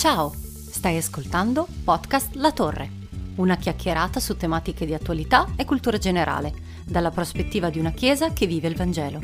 Ciao, 0.00 0.32
stai 0.34 0.96
ascoltando 0.96 1.68
Podcast 1.84 2.34
La 2.36 2.52
Torre, 2.52 2.88
una 3.36 3.56
chiacchierata 3.56 4.18
su 4.18 4.34
tematiche 4.34 4.86
di 4.86 4.94
attualità 4.94 5.52
e 5.56 5.66
cultura 5.66 5.98
generale, 5.98 6.54
dalla 6.86 7.10
prospettiva 7.10 7.68
di 7.68 7.78
una 7.78 7.92
chiesa 7.92 8.32
che 8.32 8.46
vive 8.46 8.68
il 8.68 8.76
Vangelo. 8.76 9.20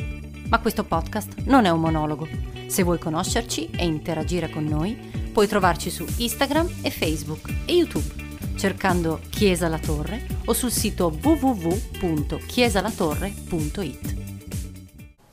Ma 0.48 0.60
questo 0.60 0.84
podcast 0.84 1.44
non 1.44 1.64
è 1.64 1.70
un 1.70 1.80
monologo. 1.80 2.28
Se 2.66 2.82
vuoi 2.82 2.98
conoscerci 2.98 3.70
e 3.70 3.86
interagire 3.86 4.50
con 4.50 4.64
noi, 4.64 5.30
puoi 5.32 5.46
trovarci 5.46 5.88
su 5.88 6.04
Instagram 6.18 6.68
e 6.82 6.90
Facebook 6.90 7.48
e 7.64 7.72
YouTube, 7.72 8.12
cercando 8.56 9.20
Chiesa 9.30 9.68
La 9.68 9.78
Torre 9.78 10.26
o 10.44 10.52
sul 10.52 10.70
sito 10.70 11.10
www.chiesalatorre.it. 11.22 14.14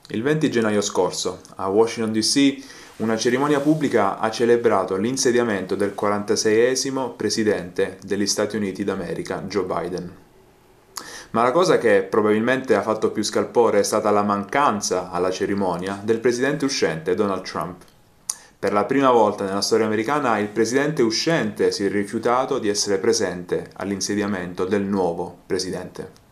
Il 0.08 0.22
20 0.22 0.52
gennaio 0.52 0.82
scorso, 0.82 1.40
a 1.56 1.68
Washington 1.68 2.14
DC, 2.14 2.73
una 2.98 3.18
cerimonia 3.18 3.60
pubblica 3.60 4.20
ha 4.20 4.30
celebrato 4.30 4.98
l'insediamento 4.98 5.74
del 5.74 5.96
46esimo 6.00 7.16
presidente 7.16 7.98
degli 8.04 8.28
Stati 8.28 8.56
Uniti 8.56 8.84
d'America, 8.84 9.42
Joe 9.48 9.64
Biden. 9.64 10.16
Ma 11.32 11.42
la 11.42 11.52
cosa 11.52 11.80
che 11.80 12.04
probabilmente 12.04 12.76
ha 12.76 12.84
fatto 12.84 13.10
più 13.10 13.24
scalpore 13.24 13.80
è 13.80 13.84
stata 13.84 14.12
la 14.12 14.22
mancanza 14.22 15.10
alla 15.10 15.32
cerimonia 15.32 16.00
del 16.04 16.20
presidente 16.20 16.66
uscente 16.66 17.16
Donald 17.16 17.42
Trump. 17.42 17.82
Per 18.60 18.72
la 18.72 18.86
prima 18.86 19.10
volta 19.10 19.44
nella 19.44 19.62
storia 19.62 19.88
americana 19.88 20.38
il 20.38 20.50
presidente 20.50 21.02
uscente 21.02 21.72
si 21.72 21.86
è 21.86 21.90
rifiutato 21.90 22.60
di 22.60 22.70
essere 22.70 23.00
presente 23.00 23.72
all'insediamento 23.74 24.66
del 24.66 24.84
nuovo 24.84 25.40
presidente 25.48 26.23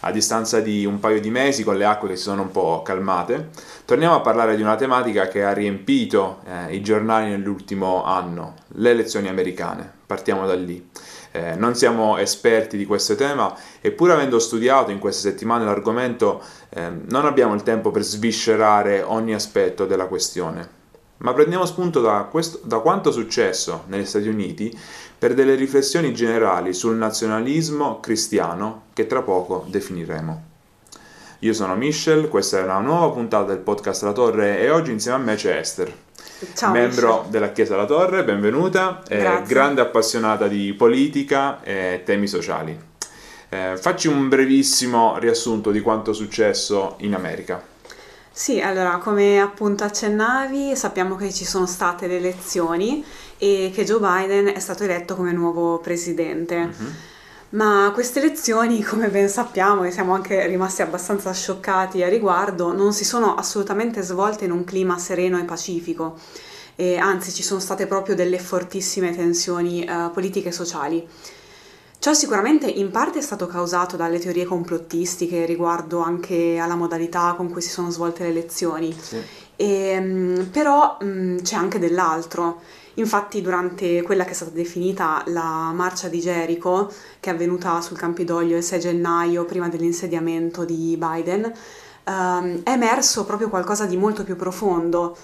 a 0.00 0.10
distanza 0.10 0.60
di 0.60 0.84
un 0.84 1.00
paio 1.00 1.20
di 1.20 1.30
mesi, 1.30 1.64
con 1.64 1.76
le 1.76 1.84
acque 1.84 2.08
che 2.08 2.16
si 2.16 2.22
sono 2.22 2.42
un 2.42 2.50
po' 2.50 2.82
calmate, 2.82 3.50
torniamo 3.84 4.14
a 4.14 4.20
parlare 4.20 4.56
di 4.56 4.62
una 4.62 4.76
tematica 4.76 5.28
che 5.28 5.44
ha 5.44 5.52
riempito 5.52 6.40
eh, 6.44 6.74
i 6.74 6.80
giornali 6.80 7.30
nell'ultimo 7.30 8.04
anno, 8.04 8.54
le 8.74 8.90
elezioni 8.90 9.28
americane. 9.28 9.90
Partiamo 10.06 10.46
da 10.46 10.54
lì. 10.54 10.88
Eh, 11.32 11.54
non 11.56 11.74
siamo 11.74 12.16
esperti 12.16 12.76
di 12.76 12.86
questo 12.86 13.14
tema 13.14 13.54
e 13.80 13.90
pur 13.90 14.10
avendo 14.10 14.38
studiato 14.38 14.90
in 14.90 14.98
queste 14.98 15.28
settimane 15.30 15.64
l'argomento, 15.64 16.42
eh, 16.70 16.90
non 17.08 17.26
abbiamo 17.26 17.54
il 17.54 17.62
tempo 17.62 17.90
per 17.90 18.02
sviscerare 18.02 19.02
ogni 19.02 19.34
aspetto 19.34 19.84
della 19.84 20.06
questione. 20.06 20.77
Ma 21.18 21.32
prendiamo 21.32 21.66
spunto 21.66 22.00
da, 22.00 22.28
questo, 22.30 22.60
da 22.62 22.78
quanto 22.78 23.10
successo 23.10 23.84
negli 23.86 24.04
Stati 24.04 24.28
Uniti 24.28 24.76
per 25.18 25.34
delle 25.34 25.56
riflessioni 25.56 26.14
generali 26.14 26.72
sul 26.72 26.94
nazionalismo 26.94 27.98
cristiano 27.98 28.84
che 28.92 29.06
tra 29.06 29.22
poco 29.22 29.64
definiremo. 29.68 30.44
Io 31.40 31.52
sono 31.52 31.74
Michel, 31.74 32.28
questa 32.28 32.58
è 32.58 32.62
una 32.62 32.78
nuova 32.78 33.12
puntata 33.12 33.46
del 33.48 33.58
podcast 33.58 34.02
La 34.04 34.12
Torre 34.12 34.60
e 34.60 34.70
oggi 34.70 34.92
insieme 34.92 35.16
a 35.16 35.20
me 35.20 35.34
c'è 35.34 35.56
Esther. 35.56 35.92
Ciao, 36.54 36.72
membro 36.72 37.16
Michel. 37.16 37.30
della 37.30 37.52
Chiesa 37.52 37.76
La 37.76 37.84
Torre, 37.84 38.22
benvenuta, 38.22 39.02
eh, 39.08 39.42
grande 39.46 39.80
appassionata 39.80 40.46
di 40.46 40.72
politica 40.74 41.62
e 41.62 42.02
temi 42.04 42.28
sociali. 42.28 42.78
Eh, 43.48 43.76
facci 43.76 44.06
un 44.06 44.28
brevissimo 44.28 45.16
riassunto 45.18 45.70
di 45.70 45.80
quanto 45.80 46.12
è 46.12 46.14
successo 46.14 46.94
in 46.98 47.14
America. 47.14 47.60
Sì, 48.38 48.60
allora, 48.60 48.98
come 48.98 49.40
appunto 49.40 49.82
accennavi, 49.82 50.76
sappiamo 50.76 51.16
che 51.16 51.32
ci 51.32 51.44
sono 51.44 51.66
state 51.66 52.06
le 52.06 52.18
elezioni 52.18 53.04
e 53.36 53.72
che 53.74 53.84
Joe 53.84 53.98
Biden 53.98 54.54
è 54.54 54.60
stato 54.60 54.84
eletto 54.84 55.16
come 55.16 55.32
nuovo 55.32 55.78
presidente. 55.80 56.66
Mhm. 56.66 56.94
Ma 57.48 57.90
queste 57.92 58.20
elezioni, 58.20 58.80
come 58.86 59.08
ben 59.08 59.28
sappiamo, 59.28 59.82
e 59.82 59.90
siamo 59.90 60.14
anche 60.14 60.46
rimasti 60.46 60.82
abbastanza 60.82 61.32
scioccati 61.32 62.04
a 62.04 62.08
riguardo, 62.08 62.72
non 62.72 62.92
si 62.92 63.04
sono 63.04 63.34
assolutamente 63.34 64.02
svolte 64.02 64.44
in 64.44 64.52
un 64.52 64.62
clima 64.62 64.98
sereno 64.98 65.36
e 65.40 65.42
pacifico. 65.42 66.16
E 66.76 66.96
anzi, 66.96 67.32
ci 67.32 67.42
sono 67.42 67.58
state 67.58 67.88
proprio 67.88 68.14
delle 68.14 68.38
fortissime 68.38 69.16
tensioni 69.16 69.82
eh, 69.82 70.10
politiche 70.12 70.50
e 70.50 70.52
sociali. 70.52 71.08
Ciò 72.00 72.14
sicuramente 72.14 72.66
in 72.68 72.90
parte 72.92 73.18
è 73.18 73.22
stato 73.22 73.46
causato 73.48 73.96
dalle 73.96 74.20
teorie 74.20 74.44
complottistiche 74.44 75.44
riguardo 75.44 75.98
anche 76.00 76.56
alla 76.58 76.76
modalità 76.76 77.34
con 77.36 77.50
cui 77.50 77.60
si 77.60 77.70
sono 77.70 77.90
svolte 77.90 78.22
le 78.22 78.28
elezioni, 78.30 78.96
Sì. 78.98 79.20
E, 79.56 79.98
mm, 80.00 80.42
però 80.52 80.96
mm, 81.02 81.38
c'è 81.38 81.56
anche 81.56 81.80
dell'altro. 81.80 82.60
Infatti 82.94 83.40
durante 83.42 84.02
quella 84.02 84.24
che 84.24 84.30
è 84.30 84.34
stata 84.34 84.52
definita 84.52 85.22
la 85.26 85.72
marcia 85.74 86.06
di 86.08 86.20
Gerico, 86.20 86.88
che 87.18 87.30
è 87.30 87.32
avvenuta 87.32 87.80
sul 87.80 87.96
Campidoglio 87.98 88.56
il 88.56 88.62
6 88.62 88.78
gennaio 88.80 89.44
prima 89.44 89.68
dell'insediamento 89.68 90.64
di 90.64 90.96
Biden, 90.96 91.52
ehm, 92.04 92.62
è 92.62 92.70
emerso 92.70 93.24
proprio 93.24 93.48
qualcosa 93.48 93.86
di 93.86 93.96
molto 93.96 94.22
più 94.22 94.36
profondo. 94.36 95.16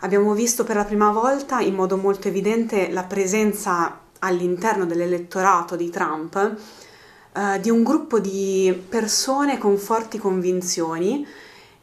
Abbiamo 0.00 0.32
visto 0.32 0.64
per 0.64 0.76
la 0.76 0.84
prima 0.84 1.10
volta 1.10 1.60
in 1.60 1.74
modo 1.74 1.96
molto 1.96 2.28
evidente 2.28 2.88
la 2.90 3.04
presenza 3.04 4.00
all'interno 4.20 4.86
dell'elettorato 4.86 5.76
di 5.76 5.90
Trump 5.90 6.56
eh, 7.38 7.60
di 7.60 7.70
un 7.70 7.82
gruppo 7.82 8.18
di 8.18 8.84
persone 8.88 9.58
con 9.58 9.76
forti 9.76 10.18
convinzioni 10.18 11.26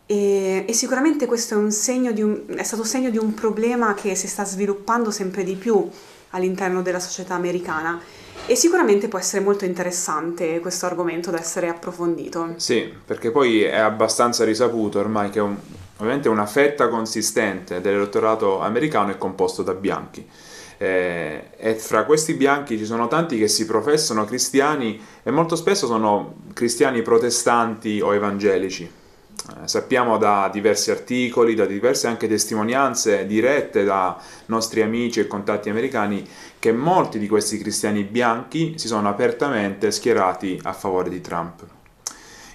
e, 0.06 0.66
e 0.68 0.74
sicuramente 0.74 1.26
questo 1.26 1.54
è, 1.54 1.58
un 1.58 1.68
è 1.68 2.64
stato 2.64 2.84
segno 2.84 3.10
di 3.10 3.18
un 3.18 3.34
problema 3.34 3.94
che 3.94 4.16
si 4.16 4.28
sta 4.28 4.44
sviluppando 4.44 5.12
sempre 5.12 5.44
di 5.44 5.56
più 5.56 5.90
all'interno 6.32 6.82
della 6.82 7.00
società 7.00 7.36
americana 7.36 8.00
e 8.48 8.56
sicuramente 8.56 9.08
può 9.08 9.18
essere 9.18 9.44
molto 9.44 9.66
interessante 9.66 10.60
questo 10.60 10.86
argomento 10.86 11.32
da 11.32 11.40
essere 11.40 11.70
approfondito. 11.70 12.54
Sì, 12.58 12.92
perché 13.06 13.32
poi 13.32 13.64
è 13.64 13.78
abbastanza 13.78 14.44
risaputo 14.44 15.00
ormai 15.00 15.30
che 15.30 15.40
un- 15.40 15.58
ovviamente 15.98 16.30
una 16.30 16.46
fetta 16.46 16.90
consistente 16.90 17.82
dell'elettorato 17.82 18.60
americano 18.60 19.12
è 19.12 19.18
composto 19.18 19.64
da 19.64 19.74
bianchi. 19.74 20.28
Eh, 20.78 21.52
e 21.58 21.76
fra 21.76 22.04
questi 22.04 22.34
bianchi 22.34 22.78
ci 22.78 22.86
sono 22.86 23.08
tanti 23.08 23.38
che 23.38 23.48
si 23.48 23.66
professano 23.66 24.26
cristiani 24.26 25.00
e 25.24 25.32
molto 25.32 25.56
spesso 25.56 25.88
sono 25.88 26.36
cristiani 26.54 27.02
protestanti 27.02 28.02
o 28.02 28.14
evangelici. 28.14 28.84
Eh, 28.84 29.68
sappiamo 29.68 30.18
da 30.18 30.50
diversi 30.52 30.92
articoli, 30.92 31.56
da 31.56 31.66
diverse 31.66 32.08
anche 32.08 32.28
testimonianze 32.28 33.26
dirette 33.26 33.84
da 33.84 34.20
nostri 34.48 34.82
amici 34.82 35.20
e 35.20 35.28
contatti 35.28 35.70
americani 35.70 36.28
che 36.58 36.72
molti 36.72 37.20
di 37.20 37.28
questi 37.28 37.58
cristiani 37.58 38.04
bianchi 38.04 38.74
si 38.78 38.88
sono 38.88 39.08
apertamente 39.08 39.92
schierati 39.92 40.60
a 40.64 40.74
favore 40.74 41.10
di 41.10 41.22
Trump. 41.22 41.75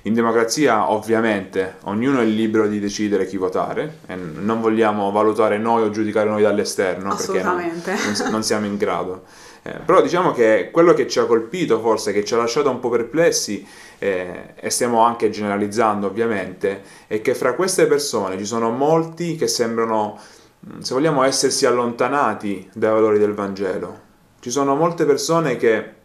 In 0.05 0.15
democrazia, 0.15 0.91
ovviamente, 0.91 1.77
ognuno 1.84 2.21
è 2.21 2.25
libero 2.25 2.66
di 2.66 2.81
decidere 2.81 3.27
chi 3.27 3.37
votare 3.37 3.99
e 4.06 4.15
non 4.15 4.61
vogliamo 4.62 5.11
valutare 5.11 5.59
noi 5.59 5.83
o 5.83 5.91
giudicare 5.91 6.31
noi 6.31 6.41
dall'esterno 6.41 7.15
perché 7.15 7.43
non, 7.43 7.56
non- 7.56 8.31
non 8.31 8.43
siamo 8.43 8.65
in 8.65 8.78
grado. 8.78 9.25
Eh, 9.62 9.72
però 9.84 10.00
diciamo 10.00 10.33
che 10.33 10.71
quello 10.72 10.94
che 10.94 11.06
ci 11.06 11.19
ha 11.19 11.27
colpito, 11.27 11.81
forse, 11.81 12.12
che 12.12 12.25
ci 12.25 12.33
ha 12.33 12.39
lasciato 12.39 12.71
un 12.71 12.81
po' 12.81 12.89
perplessi, 12.89 13.66
eh, 13.99 14.55
e 14.55 14.71
stiamo 14.71 15.03
anche 15.03 15.28
generalizzando 15.28 16.06
ovviamente, 16.06 16.83
è 17.06 17.21
che 17.21 17.34
fra 17.34 17.53
queste 17.53 17.87
persone 17.87 18.39
ci 18.39 18.47
sono 18.47 18.71
molti 18.71 19.37
che 19.37 19.49
sembrano, 19.49 20.19
mh, 20.60 20.78
se 20.78 20.94
vogliamo, 20.94 21.22
essersi 21.25 21.66
allontanati 21.66 22.71
dai 22.72 22.91
valori 22.91 23.19
del 23.19 23.34
Vangelo. 23.34 24.09
Ci 24.41 24.50
sono 24.50 24.75
molte 24.75 25.05
persone 25.05 25.56
che 25.56 25.99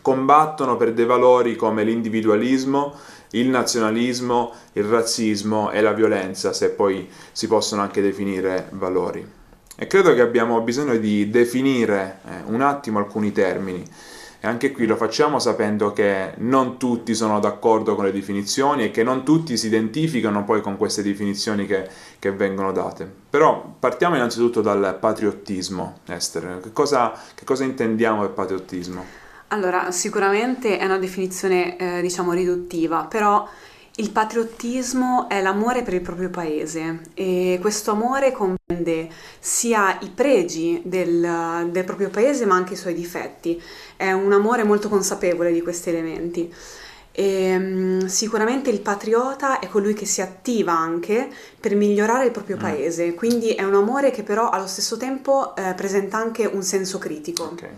combattono 0.00 0.76
per 0.76 0.94
dei 0.94 1.04
valori 1.04 1.54
come 1.56 1.84
l'individualismo, 1.84 2.94
il 3.30 3.48
nazionalismo, 3.48 4.52
il 4.72 4.84
razzismo 4.84 5.70
e 5.70 5.80
la 5.80 5.92
violenza, 5.92 6.52
se 6.52 6.70
poi 6.70 7.08
si 7.32 7.46
possono 7.46 7.82
anche 7.82 8.00
definire 8.00 8.68
valori. 8.72 9.26
E 9.78 9.86
credo 9.86 10.14
che 10.14 10.22
abbiamo 10.22 10.60
bisogno 10.62 10.96
di 10.96 11.28
definire 11.28 12.20
eh, 12.24 12.30
un 12.46 12.62
attimo 12.62 12.98
alcuni 12.98 13.30
termini. 13.32 13.84
E 14.40 14.46
anche 14.46 14.72
qui 14.72 14.86
lo 14.86 14.96
facciamo 14.96 15.38
sapendo 15.38 15.92
che 15.92 16.32
non 16.38 16.78
tutti 16.78 17.14
sono 17.14 17.40
d'accordo 17.40 17.94
con 17.94 18.04
le 18.04 18.12
definizioni 18.12 18.84
e 18.84 18.90
che 18.90 19.02
non 19.02 19.24
tutti 19.24 19.56
si 19.56 19.66
identificano 19.66 20.44
poi 20.44 20.60
con 20.60 20.76
queste 20.76 21.02
definizioni 21.02 21.66
che, 21.66 21.88
che 22.18 22.32
vengono 22.32 22.72
date. 22.72 23.10
Però 23.28 23.74
partiamo 23.78 24.14
innanzitutto 24.14 24.60
dal 24.60 24.96
patriottismo, 24.98 25.98
Esther. 26.06 26.60
Che 26.62 26.72
cosa, 26.72 27.12
che 27.34 27.44
cosa 27.44 27.64
intendiamo 27.64 28.20
per 28.20 28.30
patriottismo? 28.30 29.25
Allora, 29.48 29.90
sicuramente 29.92 30.76
è 30.78 30.84
una 30.84 30.98
definizione, 30.98 31.76
eh, 31.76 32.00
diciamo, 32.00 32.32
riduttiva, 32.32 33.04
però 33.04 33.48
il 33.98 34.10
patriottismo 34.10 35.28
è 35.28 35.40
l'amore 35.40 35.82
per 35.82 35.94
il 35.94 36.00
proprio 36.02 36.28
paese 36.28 37.00
e 37.14 37.58
questo 37.60 37.92
amore 37.92 38.32
comprende 38.32 39.08
sia 39.38 39.98
i 40.02 40.10
pregi 40.10 40.82
del, 40.84 41.68
del 41.70 41.84
proprio 41.84 42.10
paese 42.10 42.44
ma 42.44 42.56
anche 42.56 42.74
i 42.74 42.76
suoi 42.76 42.92
difetti. 42.94 43.60
È 43.96 44.10
un 44.12 44.32
amore 44.32 44.64
molto 44.64 44.88
consapevole 44.88 45.52
di 45.52 45.62
questi 45.62 45.88
elementi. 45.90 46.52
E, 47.12 47.56
mm, 47.58 48.04
sicuramente 48.06 48.68
il 48.70 48.80
patriota 48.80 49.58
è 49.60 49.68
colui 49.68 49.94
che 49.94 50.04
si 50.06 50.20
attiva 50.20 50.72
anche 50.76 51.30
per 51.58 51.74
migliorare 51.74 52.26
il 52.26 52.30
proprio 52.32 52.56
Mm. 52.56 52.60
paese, 52.60 53.14
quindi 53.14 53.50
è 53.54 53.62
un 53.62 53.74
amore 53.74 54.10
che 54.10 54.22
però 54.22 54.50
allo 54.50 54.66
stesso 54.66 54.96
tempo 54.98 55.54
eh, 55.56 55.72
presenta 55.74 56.18
anche 56.18 56.44
un 56.46 56.62
senso 56.62 56.98
critico. 56.98 57.44
Ok. 57.44 57.68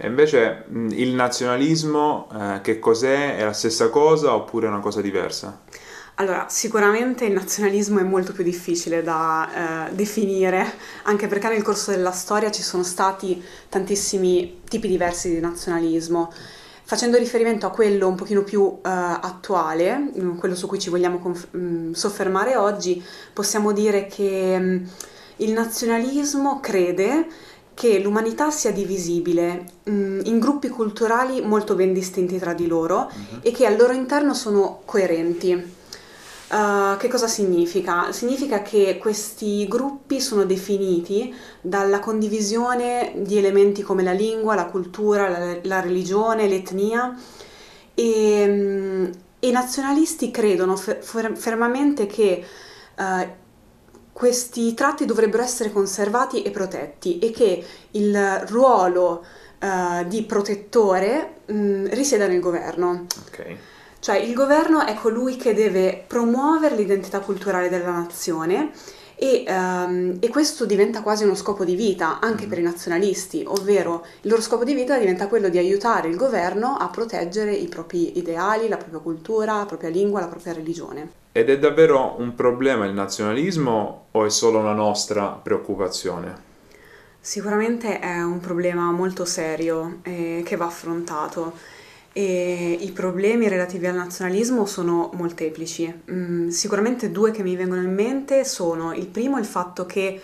E 0.00 0.06
invece 0.06 0.64
mh, 0.68 0.90
il 0.92 1.12
nazionalismo, 1.12 2.28
eh, 2.32 2.60
che 2.62 2.78
cos'è? 2.78 3.36
È 3.36 3.44
la 3.44 3.52
stessa 3.52 3.88
cosa 3.90 4.32
oppure 4.32 4.66
è 4.66 4.70
una 4.70 4.78
cosa 4.78 5.00
diversa? 5.00 5.60
Allora, 6.14 6.46
sicuramente 6.48 7.24
il 7.24 7.32
nazionalismo 7.32 7.98
è 7.98 8.04
molto 8.04 8.32
più 8.32 8.44
difficile 8.44 9.02
da 9.02 9.88
eh, 9.88 9.94
definire, 9.94 10.64
anche 11.04 11.26
perché 11.26 11.48
nel 11.48 11.62
corso 11.62 11.90
della 11.90 12.12
storia 12.12 12.50
ci 12.50 12.62
sono 12.62 12.84
stati 12.84 13.42
tantissimi 13.68 14.60
tipi 14.68 14.86
diversi 14.86 15.30
di 15.30 15.40
nazionalismo. 15.40 16.32
Facendo 16.84 17.18
riferimento 17.18 17.66
a 17.66 17.70
quello 17.70 18.08
un 18.08 18.14
pochino 18.14 18.42
più 18.44 18.62
uh, 18.62 18.80
attuale, 18.82 19.96
mm, 19.98 20.38
quello 20.38 20.54
su 20.54 20.66
cui 20.66 20.78
ci 20.78 20.90
vogliamo 20.90 21.18
conf- 21.18 21.54
mm, 21.56 21.92
soffermare 21.92 22.56
oggi, 22.56 23.04
possiamo 23.32 23.72
dire 23.72 24.06
che 24.06 24.58
mm, 24.58 24.84
il 25.36 25.52
nazionalismo 25.52 26.60
crede 26.60 27.26
che 27.78 28.00
l'umanità 28.00 28.50
sia 28.50 28.72
divisibile 28.72 29.64
mh, 29.84 30.22
in 30.24 30.40
gruppi 30.40 30.68
culturali 30.68 31.42
molto 31.42 31.76
ben 31.76 31.92
distinti 31.92 32.36
tra 32.36 32.52
di 32.52 32.66
loro 32.66 33.08
uh-huh. 33.08 33.38
e 33.40 33.52
che 33.52 33.66
al 33.66 33.76
loro 33.76 33.92
interno 33.92 34.34
sono 34.34 34.80
coerenti. 34.84 35.52
Uh, 35.52 36.96
che 36.96 37.06
cosa 37.06 37.28
significa? 37.28 38.10
Significa 38.10 38.62
che 38.62 38.98
questi 38.98 39.68
gruppi 39.68 40.20
sono 40.20 40.44
definiti 40.44 41.32
dalla 41.60 42.00
condivisione 42.00 43.12
di 43.18 43.38
elementi 43.38 43.82
come 43.82 44.02
la 44.02 44.10
lingua, 44.10 44.56
la 44.56 44.66
cultura, 44.66 45.28
la, 45.28 45.58
la 45.62 45.78
religione, 45.78 46.48
l'etnia 46.48 47.16
e, 47.94 48.44
um, 48.44 49.10
i 49.38 49.50
nazionalisti 49.52 50.32
credono 50.32 50.74
fer- 50.74 51.36
fermamente 51.36 52.06
che 52.06 52.44
uh, 52.96 53.46
questi 54.18 54.74
tratti 54.74 55.04
dovrebbero 55.04 55.44
essere 55.44 55.70
conservati 55.70 56.42
e 56.42 56.50
protetti 56.50 57.20
e 57.20 57.30
che 57.30 57.64
il 57.92 58.42
ruolo 58.48 59.24
uh, 59.60 60.04
di 60.08 60.24
protettore 60.24 61.42
um, 61.46 61.88
risieda 61.90 62.26
nel 62.26 62.40
governo. 62.40 63.06
Okay. 63.28 63.56
Cioè 64.00 64.16
il 64.16 64.34
governo 64.34 64.84
è 64.84 64.94
colui 64.94 65.36
che 65.36 65.54
deve 65.54 66.02
promuovere 66.04 66.74
l'identità 66.74 67.20
culturale 67.20 67.68
della 67.68 67.92
nazione 67.92 68.72
e, 69.20 69.44
um, 69.48 70.16
e, 70.20 70.28
questo 70.28 70.64
diventa 70.64 71.02
quasi 71.02 71.24
uno 71.24 71.34
scopo 71.34 71.64
di 71.64 71.74
vita 71.74 72.20
anche 72.20 72.46
mm. 72.46 72.48
per 72.48 72.58
i 72.58 72.62
nazionalisti, 72.62 73.42
ovvero 73.44 74.06
il 74.20 74.30
loro 74.30 74.40
scopo 74.40 74.62
di 74.62 74.74
vita 74.74 74.96
diventa 74.96 75.26
quello 75.26 75.48
di 75.48 75.58
aiutare 75.58 76.08
il 76.08 76.14
governo 76.14 76.76
a 76.76 76.88
proteggere 76.88 77.52
i 77.52 77.66
propri 77.66 78.16
ideali, 78.16 78.68
la 78.68 78.76
propria 78.76 79.00
cultura, 79.00 79.56
la 79.56 79.66
propria 79.66 79.90
lingua, 79.90 80.20
la 80.20 80.28
propria 80.28 80.52
religione. 80.52 81.10
Ed 81.32 81.50
è 81.50 81.58
davvero 81.58 82.14
un 82.18 82.36
problema 82.36 82.86
il 82.86 82.92
nazionalismo 82.92 84.06
o 84.12 84.24
è 84.24 84.30
solo 84.30 84.60
una 84.60 84.72
nostra 84.72 85.26
preoccupazione? 85.30 86.46
Sicuramente 87.20 87.98
è 87.98 88.22
un 88.22 88.38
problema 88.38 88.90
molto 88.92 89.24
serio 89.24 89.98
eh, 90.02 90.42
che 90.44 90.54
va 90.54 90.66
affrontato 90.66 91.52
e 92.18 92.76
i 92.80 92.90
problemi 92.90 93.46
relativi 93.46 93.86
al 93.86 93.94
nazionalismo 93.94 94.66
sono 94.66 95.12
molteplici. 95.14 96.02
Mm, 96.10 96.48
sicuramente 96.48 97.12
due 97.12 97.30
che 97.30 97.44
mi 97.44 97.54
vengono 97.54 97.80
in 97.80 97.94
mente 97.94 98.44
sono 98.44 98.92
il 98.92 99.06
primo 99.06 99.38
il 99.38 99.44
fatto 99.44 99.86
che 99.86 100.20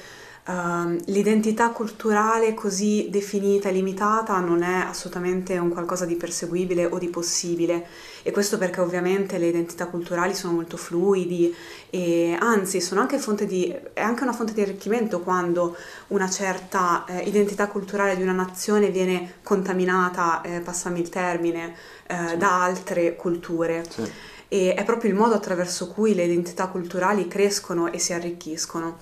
Uh, 0.46 1.00
l'identità 1.06 1.70
culturale 1.70 2.52
così 2.52 3.08
definita 3.08 3.70
e 3.70 3.72
limitata 3.72 4.38
non 4.40 4.62
è 4.62 4.84
assolutamente 4.86 5.56
un 5.56 5.70
qualcosa 5.70 6.04
di 6.04 6.16
perseguibile 6.16 6.84
o 6.84 6.98
di 6.98 7.08
possibile 7.08 7.86
e 8.22 8.30
questo 8.30 8.58
perché 8.58 8.82
ovviamente 8.82 9.38
le 9.38 9.46
identità 9.46 9.86
culturali 9.86 10.34
sono 10.34 10.52
molto 10.52 10.76
fluidi 10.76 11.54
e 11.88 12.36
anzi 12.38 12.82
sono 12.82 13.00
anche 13.00 13.18
fonte 13.18 13.46
di, 13.46 13.74
è 13.94 14.02
anche 14.02 14.22
una 14.22 14.34
fonte 14.34 14.52
di 14.52 14.60
arricchimento 14.60 15.20
quando 15.20 15.78
una 16.08 16.28
certa 16.28 17.06
eh, 17.06 17.20
identità 17.20 17.66
culturale 17.68 18.14
di 18.14 18.22
una 18.22 18.32
nazione 18.32 18.90
viene 18.90 19.36
contaminata, 19.42 20.42
eh, 20.42 20.60
passami 20.60 21.00
il 21.00 21.08
termine, 21.08 21.74
eh, 22.06 22.28
sì. 22.28 22.36
da 22.36 22.62
altre 22.62 23.16
culture. 23.16 23.82
Sì. 23.88 24.10
E 24.48 24.74
è 24.74 24.84
proprio 24.84 25.10
il 25.10 25.16
modo 25.16 25.34
attraverso 25.34 25.88
cui 25.88 26.14
le 26.14 26.24
identità 26.24 26.66
culturali 26.66 27.28
crescono 27.28 27.90
e 27.90 27.98
si 27.98 28.12
arricchiscono. 28.12 28.98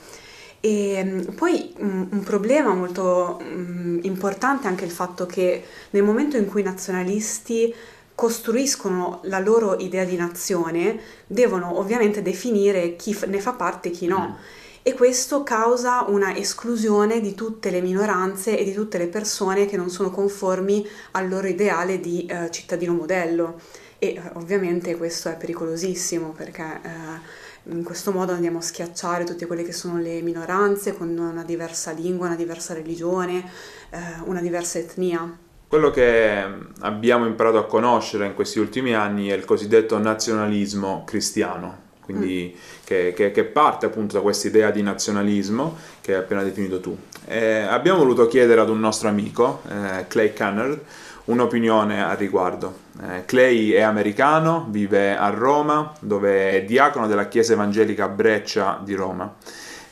E 0.64 1.02
mm, 1.02 1.20
poi 1.34 1.74
un, 1.78 2.06
un 2.08 2.22
problema 2.22 2.72
molto 2.72 3.40
um, 3.42 3.98
importante 4.02 4.68
è 4.68 4.70
anche 4.70 4.84
il 4.84 4.92
fatto 4.92 5.26
che 5.26 5.64
nel 5.90 6.04
momento 6.04 6.36
in 6.36 6.46
cui 6.46 6.60
i 6.60 6.64
nazionalisti 6.64 7.74
costruiscono 8.14 9.18
la 9.24 9.40
loro 9.40 9.76
idea 9.78 10.04
di 10.04 10.14
nazione, 10.14 11.00
devono 11.26 11.78
ovviamente 11.80 12.22
definire 12.22 12.94
chi 12.94 13.18
ne 13.26 13.40
fa 13.40 13.54
parte 13.54 13.88
e 13.88 13.90
chi 13.90 14.06
no. 14.06 14.36
Mm. 14.38 14.60
E 14.84 14.94
questo 14.94 15.42
causa 15.42 16.04
una 16.06 16.36
esclusione 16.36 17.20
di 17.20 17.34
tutte 17.34 17.70
le 17.70 17.80
minoranze 17.80 18.56
e 18.56 18.62
di 18.62 18.72
tutte 18.72 18.98
le 18.98 19.08
persone 19.08 19.66
che 19.66 19.76
non 19.76 19.90
sono 19.90 20.10
conformi 20.10 20.86
al 21.12 21.28
loro 21.28 21.48
ideale 21.48 21.98
di 21.98 22.24
eh, 22.26 22.52
cittadino 22.52 22.92
modello. 22.92 23.60
E 23.98 24.14
eh, 24.14 24.22
ovviamente 24.34 24.96
questo 24.96 25.28
è 25.28 25.36
pericolosissimo 25.36 26.30
perché 26.36 26.62
eh, 26.62 27.50
in 27.64 27.84
questo 27.84 28.10
modo 28.10 28.32
andiamo 28.32 28.58
a 28.58 28.62
schiacciare 28.62 29.24
tutte 29.24 29.46
quelle 29.46 29.62
che 29.62 29.72
sono 29.72 29.98
le 29.98 30.20
minoranze 30.20 30.96
con 30.96 31.16
una 31.16 31.44
diversa 31.44 31.92
lingua, 31.92 32.26
una 32.26 32.36
diversa 32.36 32.74
religione, 32.74 33.48
eh, 33.90 33.98
una 34.24 34.40
diversa 34.40 34.78
etnia. 34.78 35.38
Quello 35.68 35.90
che 35.90 36.44
abbiamo 36.80 37.24
imparato 37.26 37.58
a 37.58 37.64
conoscere 37.64 38.26
in 38.26 38.34
questi 38.34 38.58
ultimi 38.58 38.94
anni 38.94 39.28
è 39.28 39.34
il 39.34 39.44
cosiddetto 39.44 39.96
nazionalismo 39.98 41.04
cristiano, 41.06 41.78
quindi 42.04 42.52
mm. 42.54 42.58
che, 42.84 43.12
che, 43.16 43.30
che, 43.30 43.44
parte 43.44 43.86
appunto 43.86 44.16
da 44.16 44.20
questa 44.20 44.48
idea 44.48 44.70
di 44.70 44.82
nazionalismo 44.82 45.76
che 46.02 46.14
hai 46.14 46.20
appena 46.20 46.42
definito 46.42 46.80
tu. 46.80 46.94
E 47.24 47.60
abbiamo 47.60 48.00
voluto 48.00 48.26
chiedere 48.26 48.60
ad 48.60 48.68
un 48.68 48.80
nostro 48.80 49.08
amico, 49.08 49.62
eh, 49.68 50.06
Clay 50.08 50.34
Cannard, 50.34 50.78
un'opinione 51.24 52.02
al 52.02 52.16
riguardo. 52.16 52.78
Eh, 53.00 53.24
Clay 53.24 53.70
è 53.70 53.80
americano, 53.80 54.66
vive 54.68 55.16
a 55.16 55.28
Roma, 55.30 55.92
dove 56.00 56.50
è 56.50 56.64
diacono 56.64 57.06
della 57.06 57.28
Chiesa 57.28 57.52
Evangelica 57.52 58.08
Breccia 58.08 58.80
di 58.82 58.94
Roma 58.94 59.34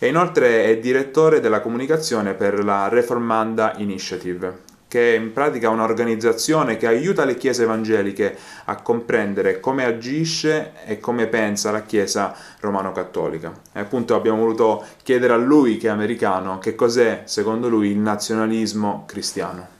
e 0.03 0.09
inoltre 0.09 0.65
è 0.65 0.79
direttore 0.79 1.41
della 1.41 1.61
comunicazione 1.61 2.33
per 2.33 2.65
la 2.65 2.89
Reformanda 2.89 3.75
Initiative, 3.77 4.61
che 4.89 5.15
è 5.15 5.19
in 5.19 5.35
pratica 5.35 5.69
un'organizzazione 5.69 6.79
che 6.79 6.87
aiuta 6.87 7.27
le 7.27 7.37
chiese 7.37 7.65
evangeliche 7.65 8.35
a 8.65 8.81
comprendere 8.81 9.61
come 9.61 9.85
agisce 9.85 10.73
e 10.87 10.99
come 11.01 11.27
pensa 11.27 11.71
la 11.71 11.83
Chiesa 11.83 12.35
romano-cattolica. 12.61 13.53
E 13.75 13.81
appunto 13.81 14.15
abbiamo 14.15 14.39
voluto 14.39 14.83
chiedere 15.03 15.35
a 15.35 15.37
lui, 15.37 15.77
che 15.77 15.89
è 15.89 15.91
americano, 15.91 16.59
che 16.59 16.75
cos'è 16.75 17.25
secondo 17.27 17.69
lui 17.69 17.91
il 17.91 17.99
nazionalismo 17.99 19.05
cristiano. 19.07 19.80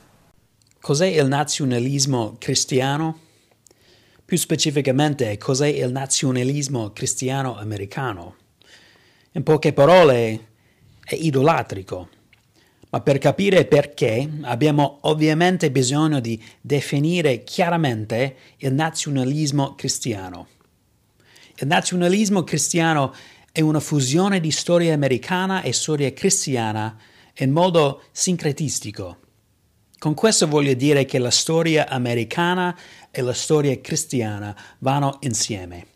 Cos'è 0.83 1.09
il 1.09 1.27
nazionalismo 1.27 2.37
cristiano? 2.39 3.19
Più 4.25 4.39
specificamente, 4.39 5.37
cos'è 5.37 5.67
il 5.67 5.93
nazionalismo 5.93 6.93
cristiano 6.93 7.59
americano? 7.59 8.37
In 9.33 9.43
poche 9.43 9.75
parole, 9.75 10.47
è 11.05 11.15
idolatrico. 11.15 12.09
Ma 12.89 13.03
per 13.03 13.19
capire 13.19 13.67
perché 13.67 14.27
abbiamo 14.41 15.01
ovviamente 15.03 15.71
bisogno 15.71 16.19
di 16.19 16.43
definire 16.63 17.45
chiaramente 17.45 18.37
il 18.57 18.73
nazionalismo 18.73 19.75
cristiano. 19.75 20.49
Il 21.57 21.67
nazionalismo 21.67 22.43
cristiano 22.43 23.15
è 23.53 23.61
una 23.61 23.81
fusione 23.81 24.41
di 24.41 24.51
storia 24.51 24.95
americana 24.95 25.61
e 25.61 25.75
storia 25.75 26.11
cristiana 26.15 26.99
in 27.37 27.51
modo 27.51 28.05
sincretistico. 28.13 29.19
Con 30.01 30.15
questo 30.15 30.49
voglio 30.49 30.73
dire 30.73 31.05
che 31.05 31.19
la 31.19 31.31
storia 31.31 31.87
americana 31.87 32.75
e 33.11 33.21
la 33.21 33.35
storia 33.35 33.79
cristiana 33.83 34.57
vanno 34.79 35.19
insieme, 35.21 35.87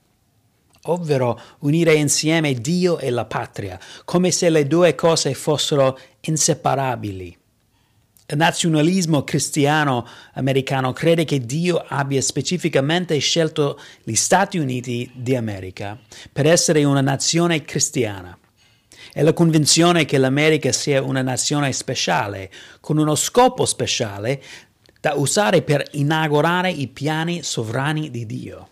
ovvero 0.83 1.41
unire 1.61 1.95
insieme 1.95 2.53
Dio 2.53 2.99
e 2.99 3.09
la 3.09 3.25
patria, 3.25 3.81
come 4.05 4.31
se 4.31 4.51
le 4.51 4.67
due 4.67 4.95
cose 4.95 5.33
fossero 5.33 5.99
inseparabili. 6.21 7.35
Il 8.27 8.37
nazionalismo 8.37 9.25
cristiano 9.25 10.07
americano 10.35 10.93
crede 10.93 11.25
che 11.25 11.41
Dio 11.41 11.79
abbia 11.79 12.21
specificamente 12.21 13.17
scelto 13.17 13.81
gli 14.03 14.17
Stati 14.17 14.59
Uniti 14.59 15.11
di 15.15 15.35
America 15.35 15.99
per 16.31 16.45
essere 16.45 16.85
una 16.85 17.01
nazione 17.01 17.65
cristiana 17.65 18.39
è 19.15 19.23
la 19.23 19.33
convinzione 19.33 20.07
che 20.07 20.19
l'America 20.19 20.73
sia 20.73 21.01
una 21.01 21.23
nazione 21.23 21.73
speciale, 21.73 22.51
con 22.81 22.99
uno 22.99 23.15
scopo 23.15 23.65
speciale 23.65 24.43
da 25.01 25.15
usare 25.15 25.63
per 25.63 25.87
inaugurare 25.93 26.69
i 26.69 26.89
piani 26.89 27.45
sovrani 27.45 28.11
di 28.11 28.27
Dio. 28.27 28.69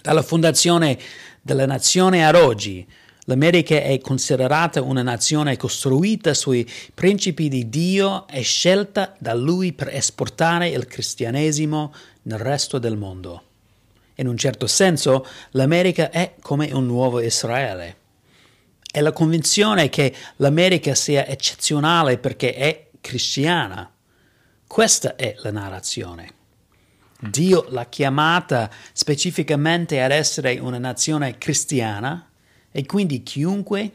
Dalla 0.00 0.22
fondazione 0.22 0.96
della 1.40 1.66
nazione 1.66 2.24
ad 2.24 2.36
oggi, 2.36 2.86
l'America 3.24 3.82
è 3.82 3.98
considerata 3.98 4.80
una 4.80 5.02
nazione 5.02 5.56
costruita 5.56 6.34
sui 6.34 6.64
principi 6.94 7.48
di 7.48 7.68
Dio 7.68 8.28
e 8.28 8.42
scelta 8.42 9.12
da 9.18 9.34
Lui 9.34 9.72
per 9.72 9.88
esportare 9.88 10.68
il 10.68 10.86
cristianesimo 10.86 11.92
nel 12.22 12.38
resto 12.38 12.78
del 12.78 12.96
mondo. 12.96 13.42
In 14.14 14.28
un 14.28 14.36
certo 14.36 14.68
senso, 14.68 15.26
l'America 15.50 16.10
è 16.10 16.34
come 16.40 16.70
un 16.72 16.86
nuovo 16.86 17.18
Israele 17.18 17.96
è 18.92 19.00
la 19.00 19.12
convinzione 19.12 19.88
che 19.88 20.14
l'America 20.36 20.94
sia 20.94 21.26
eccezionale 21.26 22.18
perché 22.18 22.54
è 22.54 22.90
cristiana. 23.00 23.90
Questa 24.66 25.16
è 25.16 25.34
la 25.38 25.50
narrazione. 25.50 26.34
Dio 27.18 27.64
l'ha 27.70 27.86
chiamata 27.86 28.70
specificamente 28.92 30.02
ad 30.02 30.10
essere 30.10 30.58
una 30.58 30.78
nazione 30.78 31.38
cristiana 31.38 32.30
e 32.70 32.84
quindi 32.84 33.22
chiunque, 33.22 33.90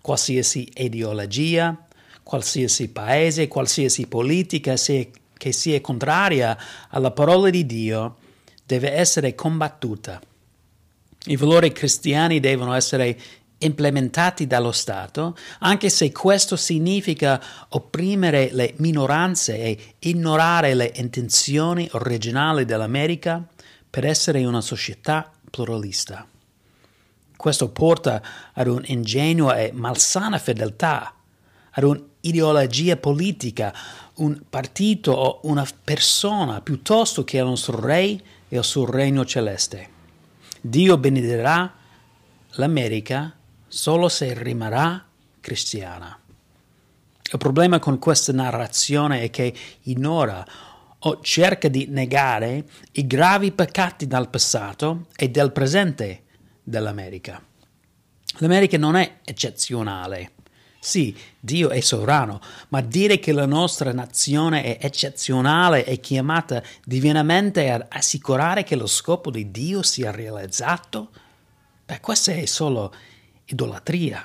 qualsiasi 0.00 0.70
ideologia, 0.76 1.86
qualsiasi 2.22 2.88
paese, 2.88 3.48
qualsiasi 3.48 4.06
politica 4.06 4.76
che 4.76 5.52
sia 5.52 5.80
contraria 5.82 6.56
alla 6.88 7.10
parola 7.10 7.50
di 7.50 7.66
Dio, 7.66 8.16
deve 8.64 8.92
essere 8.92 9.34
combattuta. 9.34 10.20
I 11.26 11.36
valori 11.36 11.70
cristiani 11.72 12.40
devono 12.40 12.72
essere 12.72 13.18
implementati 13.64 14.46
dallo 14.46 14.72
Stato, 14.72 15.36
anche 15.60 15.88
se 15.88 16.12
questo 16.12 16.56
significa 16.56 17.42
opprimere 17.70 18.50
le 18.52 18.74
minoranze 18.78 19.58
e 19.58 19.78
ignorare 20.00 20.74
le 20.74 20.92
intenzioni 20.96 21.88
originali 21.92 22.64
dell'America 22.64 23.44
per 23.88 24.06
essere 24.06 24.44
una 24.44 24.60
società 24.60 25.30
pluralista. 25.50 26.26
Questo 27.36 27.68
porta 27.70 28.22
ad 28.52 28.68
un'ingenua 28.68 29.58
e 29.58 29.72
malsana 29.72 30.38
fedeltà, 30.38 31.14
ad 31.70 31.82
un'ideologia 31.82 32.96
politica, 32.96 33.74
un 34.14 34.40
partito 34.48 35.12
o 35.12 35.40
una 35.44 35.66
persona 35.84 36.60
piuttosto 36.60 37.24
che 37.24 37.40
al 37.40 37.46
nostro 37.46 37.80
Re 37.80 38.20
e 38.48 38.56
al 38.56 38.64
suo 38.64 38.88
regno 38.88 39.24
celeste. 39.24 39.88
Dio 40.60 40.96
benedirà 40.96 41.74
l'America 42.52 43.34
solo 43.72 44.10
se 44.10 44.34
rimarrà 44.34 45.02
cristiana. 45.40 46.18
Il 47.32 47.38
problema 47.38 47.78
con 47.78 47.98
questa 47.98 48.30
narrazione 48.30 49.22
è 49.22 49.30
che 49.30 49.54
ignora 49.84 50.44
o 50.98 51.20
cerca 51.22 51.68
di 51.68 51.86
negare 51.88 52.66
i 52.92 53.06
gravi 53.06 53.50
peccati 53.50 54.06
del 54.06 54.28
passato 54.28 55.06
e 55.16 55.30
del 55.30 55.52
presente 55.52 56.24
dell'America. 56.62 57.42
L'America 58.36 58.76
non 58.76 58.94
è 58.94 59.20
eccezionale. 59.24 60.32
Sì, 60.78 61.16
Dio 61.40 61.70
è 61.70 61.80
sovrano, 61.80 62.40
ma 62.68 62.82
dire 62.82 63.18
che 63.18 63.32
la 63.32 63.46
nostra 63.46 63.92
nazione 63.92 64.76
è 64.76 64.84
eccezionale 64.84 65.84
è 65.84 65.98
chiamata 65.98 66.62
divinamente 66.84 67.70
ad 67.70 67.86
assicurare 67.88 68.64
che 68.64 68.76
lo 68.76 68.86
scopo 68.86 69.30
di 69.30 69.50
Dio 69.50 69.82
sia 69.82 70.10
realizzato? 70.10 71.10
Beh, 71.86 72.00
questa 72.00 72.32
è 72.32 72.44
solo 72.44 72.92
idolatria. 73.52 74.24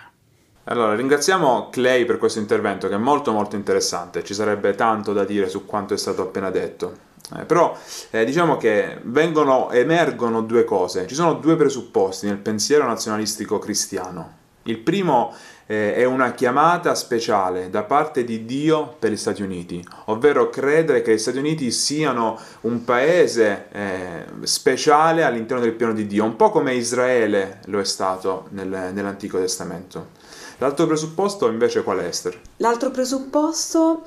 Allora, 0.66 0.96
ringraziamo 0.96 1.70
Clay 1.70 2.06
per 2.06 2.18
questo 2.18 2.40
intervento 2.40 2.88
che 2.90 2.96
è 2.96 2.98
molto 2.98 3.32
molto 3.32 3.56
interessante, 3.56 4.24
ci 4.24 4.34
sarebbe 4.34 4.76
tanto 4.76 5.14
da 5.14 5.24
dire 5.24 5.48
su 5.48 5.66
quanto 5.66 5.94
è 5.94 5.98
stato 5.98 6.24
appena 6.24 6.50
detto. 6.50 7.06
Eh, 7.38 7.44
però 7.44 7.78
eh, 8.10 8.26
diciamo 8.26 8.58
che 8.58 9.00
vengono, 9.04 9.72
emergono 9.72 10.42
due 10.42 10.64
cose, 10.64 11.08
ci 11.08 11.16
sono 11.16 11.36
due 11.36 11.56
presupposti 11.56 12.26
nel 12.26 12.38
pensiero 12.38 12.86
nazionalistico 12.86 13.60
cristiano. 13.60 14.36
Il 14.64 14.80
primo 14.80 15.34
eh, 15.68 15.94
è 15.94 16.06
una 16.06 16.32
chiamata 16.32 16.96
speciale 16.96 17.70
da 17.70 17.84
parte 17.84 18.24
di 18.24 18.46
Dio 18.46 18.96
per 18.98 19.12
gli 19.12 19.18
Stati 19.18 19.44
Uniti, 19.44 19.86
ovvero 20.06 20.50
credere 20.50 21.02
che 21.02 21.14
gli 21.14 21.20
Stati 21.20 21.38
Uniti 21.38 21.72
siano 21.72 22.40
un 22.62 22.84
paese 22.84 23.68
eh, 23.72 24.26
speciale 24.44 25.24
all'interno 25.24 25.64
del 25.64 25.74
piano 25.74 25.94
di 25.94 26.08
Dio, 26.08 26.24
un 26.24 26.36
po' 26.36 26.50
come 26.50 26.74
Israele 26.74 27.60
lo 27.66 27.80
è 27.80 27.86
stato 27.86 28.48
nel, 28.50 28.92
nell'Antico 28.94 29.38
Testamento. 29.38 30.16
L'altro 30.60 30.88
presupposto 30.88 31.48
invece 31.50 31.84
qual 31.84 32.00
è 32.00 32.06
Esther? 32.06 32.40
L'altro 32.58 32.90
presupposto 32.90 34.06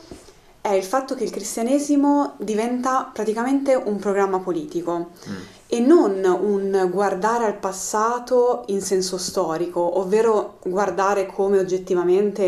è 0.61 0.73
il 0.73 0.83
fatto 0.83 1.14
che 1.14 1.25
il 1.25 1.31
cristianesimo 1.31 2.35
diventa 2.38 3.09
praticamente 3.12 3.75
un 3.75 3.99
programma 3.99 4.40
politico. 4.40 5.11
Mm 5.29 5.59
e 5.73 5.79
non 5.79 6.25
un 6.25 6.89
guardare 6.91 7.45
al 7.45 7.57
passato 7.57 8.65
in 8.67 8.81
senso 8.81 9.19
storico, 9.19 10.00
ovvero 10.00 10.59
guardare 10.65 11.27
come 11.27 11.61
oggettivamente 11.61 12.43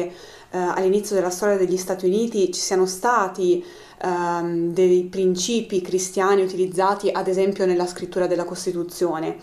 eh, 0.50 0.58
all'inizio 0.58 1.14
della 1.14 1.30
storia 1.30 1.56
degli 1.56 1.76
Stati 1.76 2.06
Uniti 2.06 2.52
ci 2.52 2.60
siano 2.60 2.84
stati 2.84 3.64
ehm, 4.02 4.72
dei 4.72 5.04
principi 5.04 5.80
cristiani 5.80 6.42
utilizzati 6.42 7.10
ad 7.10 7.28
esempio 7.28 7.64
nella 7.64 7.86
scrittura 7.86 8.26
della 8.26 8.44
Costituzione, 8.44 9.36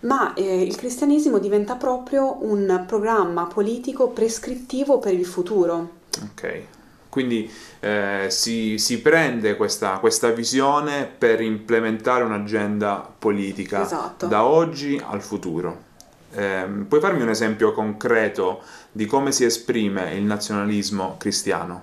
ma 0.00 0.32
eh, 0.34 0.62
il 0.62 0.76
cristianesimo 0.76 1.38
diventa 1.38 1.74
proprio 1.74 2.36
un 2.42 2.84
programma 2.86 3.46
politico 3.46 4.10
prescrittivo 4.10 5.00
per 5.00 5.12
il 5.12 5.26
futuro. 5.26 5.96
Ok, 6.22 6.77
quindi 7.18 7.50
eh, 7.80 8.26
si, 8.28 8.78
si, 8.78 9.00
prende 9.00 9.56
questa, 9.56 9.98
questa, 9.98 10.30
visione 10.30 11.04
per 11.06 11.40
implementare 11.40 12.22
un'agenda 12.22 13.12
politica 13.18 13.82
esatto. 13.82 14.26
da 14.28 14.44
oggi 14.44 15.02
al 15.04 15.20
futuro. 15.20 15.86
Eh, 16.32 16.64
puoi 16.86 17.00
farmi 17.00 17.22
un 17.22 17.30
esempio 17.30 17.72
concreto 17.72 18.62
di 18.92 19.04
come 19.06 19.32
si 19.32 19.44
esprime 19.44 20.14
il 20.14 20.22
nazionalismo 20.22 21.16
cristiano? 21.18 21.82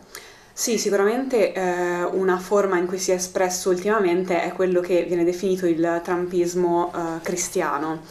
Sì, 0.53 0.77
sicuramente 0.77 1.51
eh, 1.51 2.03
una 2.03 2.37
forma 2.37 2.77
in 2.77 2.85
cui 2.85 2.97
si 2.97 3.11
è 3.11 3.15
espresso 3.15 3.69
ultimamente 3.69 4.41
è 4.41 4.53
quello 4.53 4.79
che 4.79 5.03
viene 5.03 5.25
definito 5.25 5.65
il 5.65 5.99
trumpismo 6.01 6.93
eh, 6.95 7.21
cristiano 7.21 8.03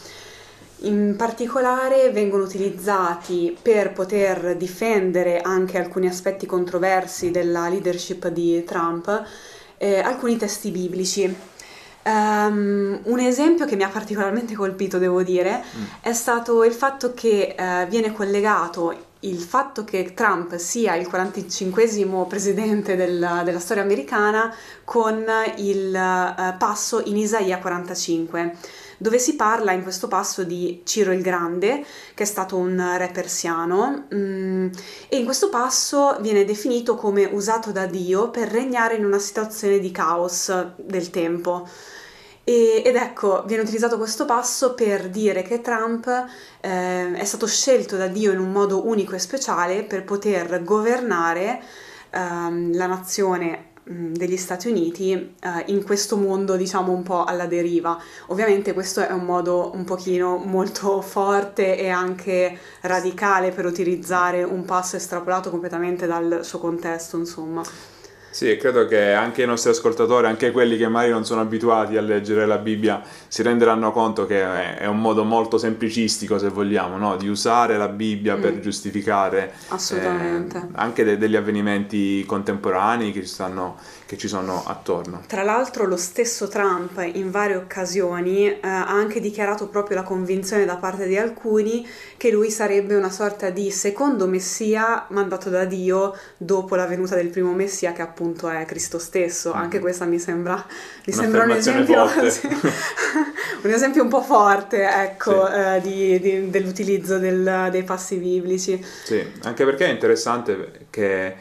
in 0.79 1.15
particolare 1.17 2.11
vengono 2.11 2.43
utilizzati 2.43 3.57
per 3.59 3.93
poter 3.93 4.55
difendere 4.57 5.39
anche 5.39 5.77
alcuni 5.77 6.07
aspetti 6.07 6.45
controversi 6.45 7.31
della 7.31 7.69
leadership 7.69 8.27
di 8.27 8.63
Trump, 8.65 9.23
eh, 9.77 9.99
alcuni 9.99 10.37
testi 10.37 10.71
biblici. 10.71 11.53
Um, 12.07 12.99
un 13.05 13.19
esempio 13.19 13.65
che 13.65 13.75
mi 13.75 13.81
ha 13.81 13.89
particolarmente 13.89 14.53
colpito, 14.53 14.99
devo 14.99 15.23
dire, 15.23 15.63
mm. 15.63 15.83
è 16.01 16.13
stato 16.13 16.63
il 16.63 16.73
fatto 16.73 17.15
che 17.15 17.55
uh, 17.57 17.87
viene 17.87 18.13
collegato 18.13 18.95
il 19.21 19.39
fatto 19.39 19.83
che 19.83 20.13
Trump 20.13 20.55
sia 20.57 20.93
il 20.95 21.07
45 21.07 22.25
presidente 22.27 22.95
del, 22.95 23.41
della 23.43 23.59
storia 23.59 23.81
americana 23.81 24.53
con 24.83 25.25
il 25.55 25.87
uh, 25.87 26.57
passo 26.59 27.01
in 27.05 27.17
Isaia 27.17 27.57
45 27.57 28.55
dove 28.97 29.19
si 29.19 29.35
parla 29.35 29.71
in 29.71 29.83
questo 29.83 30.07
passo 30.07 30.43
di 30.43 30.81
Ciro 30.83 31.11
il 31.11 31.21
Grande, 31.21 31.83
che 32.13 32.23
è 32.23 32.25
stato 32.25 32.57
un 32.57 32.95
re 32.97 33.09
persiano, 33.13 34.07
mm, 34.13 34.67
e 35.09 35.17
in 35.17 35.25
questo 35.25 35.49
passo 35.49 36.17
viene 36.21 36.45
definito 36.45 36.95
come 36.95 37.25
usato 37.25 37.71
da 37.71 37.85
Dio 37.85 38.29
per 38.29 38.49
regnare 38.49 38.95
in 38.95 39.05
una 39.05 39.19
situazione 39.19 39.79
di 39.79 39.91
caos 39.91 40.73
del 40.77 41.09
tempo. 41.09 41.67
E, 42.47 42.83
ed 42.85 42.95
ecco, 42.95 43.43
viene 43.47 43.63
utilizzato 43.63 43.97
questo 43.97 44.25
passo 44.25 44.75
per 44.75 45.09
dire 45.09 45.41
che 45.41 45.61
Trump 45.61 46.07
eh, 46.61 47.11
è 47.13 47.25
stato 47.25 47.47
scelto 47.47 47.97
da 47.97 48.07
Dio 48.07 48.31
in 48.31 48.39
un 48.39 48.51
modo 48.51 48.87
unico 48.87 49.15
e 49.15 49.19
speciale 49.19 49.83
per 49.83 50.03
poter 50.03 50.63
governare 50.63 51.59
ehm, 52.11 52.75
la 52.75 52.85
nazione 52.85 53.73
degli 53.87 54.37
Stati 54.37 54.67
Uniti 54.67 55.11
eh, 55.13 55.63
in 55.67 55.83
questo 55.83 56.17
mondo 56.17 56.55
diciamo 56.55 56.91
un 56.91 57.03
po' 57.03 57.23
alla 57.23 57.45
deriva. 57.45 57.97
Ovviamente 58.27 58.73
questo 58.73 59.01
è 59.01 59.11
un 59.11 59.23
modo 59.23 59.71
un 59.73 59.83
pochino 59.83 60.37
molto 60.37 61.01
forte 61.01 61.77
e 61.77 61.89
anche 61.89 62.57
radicale 62.81 63.51
per 63.51 63.65
utilizzare 63.65 64.43
un 64.43 64.65
passo 64.65 64.95
estrapolato 64.95 65.49
completamente 65.49 66.07
dal 66.07 66.39
suo 66.43 66.59
contesto, 66.59 67.17
insomma. 67.17 67.63
Sì, 68.35 68.57
credo 68.57 68.85
che 68.85 69.13
anche 69.13 69.43
i 69.43 69.45
nostri 69.45 69.69
ascoltatori, 69.69 70.27
anche 70.27 70.51
quelli 70.51 70.75
che 70.75 70.89
magari 70.89 71.13
non 71.13 71.23
sono 71.23 71.39
abituati 71.39 71.95
a 71.95 72.01
leggere 72.01 72.45
la 72.45 72.57
Bibbia, 72.57 73.01
si 73.29 73.41
renderanno 73.43 73.93
conto 73.93 74.25
che 74.25 74.75
è 74.75 74.85
un 74.87 74.99
modo 74.99 75.23
molto 75.23 75.57
semplicistico, 75.57 76.37
se 76.37 76.49
vogliamo, 76.49 76.97
no? 76.97 77.15
di 77.15 77.29
usare 77.29 77.77
la 77.77 77.87
Bibbia 77.87 78.35
mm. 78.35 78.41
per 78.41 78.59
giustificare 78.59 79.53
eh, 80.67 80.69
anche 80.73 81.05
de- 81.05 81.17
degli 81.17 81.37
avvenimenti 81.37 82.25
contemporanei 82.25 83.13
che 83.13 83.21
ci 83.21 83.27
stanno 83.27 83.77
che 84.05 84.17
ci 84.17 84.27
sono 84.27 84.63
attorno. 84.65 85.23
Tra 85.27 85.41
l'altro 85.41 85.85
lo 85.85 85.97
stesso 85.97 86.47
Trump 86.47 87.01
in 87.13 87.31
varie 87.31 87.55
occasioni 87.55 88.47
eh, 88.47 88.59
ha 88.61 88.87
anche 88.87 89.19
dichiarato 89.19 89.67
proprio 89.67 89.97
la 89.97 90.03
convinzione 90.03 90.65
da 90.65 90.75
parte 90.75 91.07
di 91.07 91.17
alcuni 91.17 91.87
che 92.17 92.29
lui 92.29 92.51
sarebbe 92.51 92.95
una 92.95 93.09
sorta 93.09 93.49
di 93.49 93.71
secondo 93.71 94.27
messia 94.27 95.05
mandato 95.09 95.49
da 95.49 95.65
Dio 95.65 96.15
dopo 96.37 96.75
la 96.75 96.85
venuta 96.85 97.15
del 97.15 97.29
primo 97.29 97.53
messia 97.53 97.93
che 97.93 98.03
appunto 98.03 98.47
è 98.47 98.63
Cristo 98.65 98.99
stesso. 98.99 99.53
Mm. 99.55 99.59
Anche 99.59 99.79
questa 99.79 100.05
mi 100.05 100.19
sembra, 100.19 100.63
mi 101.05 101.13
sembra 101.13 101.43
un 101.43 101.51
esempio 101.51 102.03
un 103.63 103.71
esempio 103.71 104.03
un 104.03 104.09
po' 104.09 104.21
forte 104.21 104.87
ecco, 104.87 105.47
sì. 105.47 105.53
eh, 105.53 105.81
di, 105.81 106.19
di, 106.19 106.49
dell'utilizzo 106.51 107.17
del, 107.17 107.69
dei 107.71 107.83
passi 107.83 108.17
biblici. 108.17 108.83
Sì, 109.03 109.25
anche 109.41 109.65
perché 109.65 109.87
è 109.87 109.89
interessante 109.89 110.85
che 110.91 111.35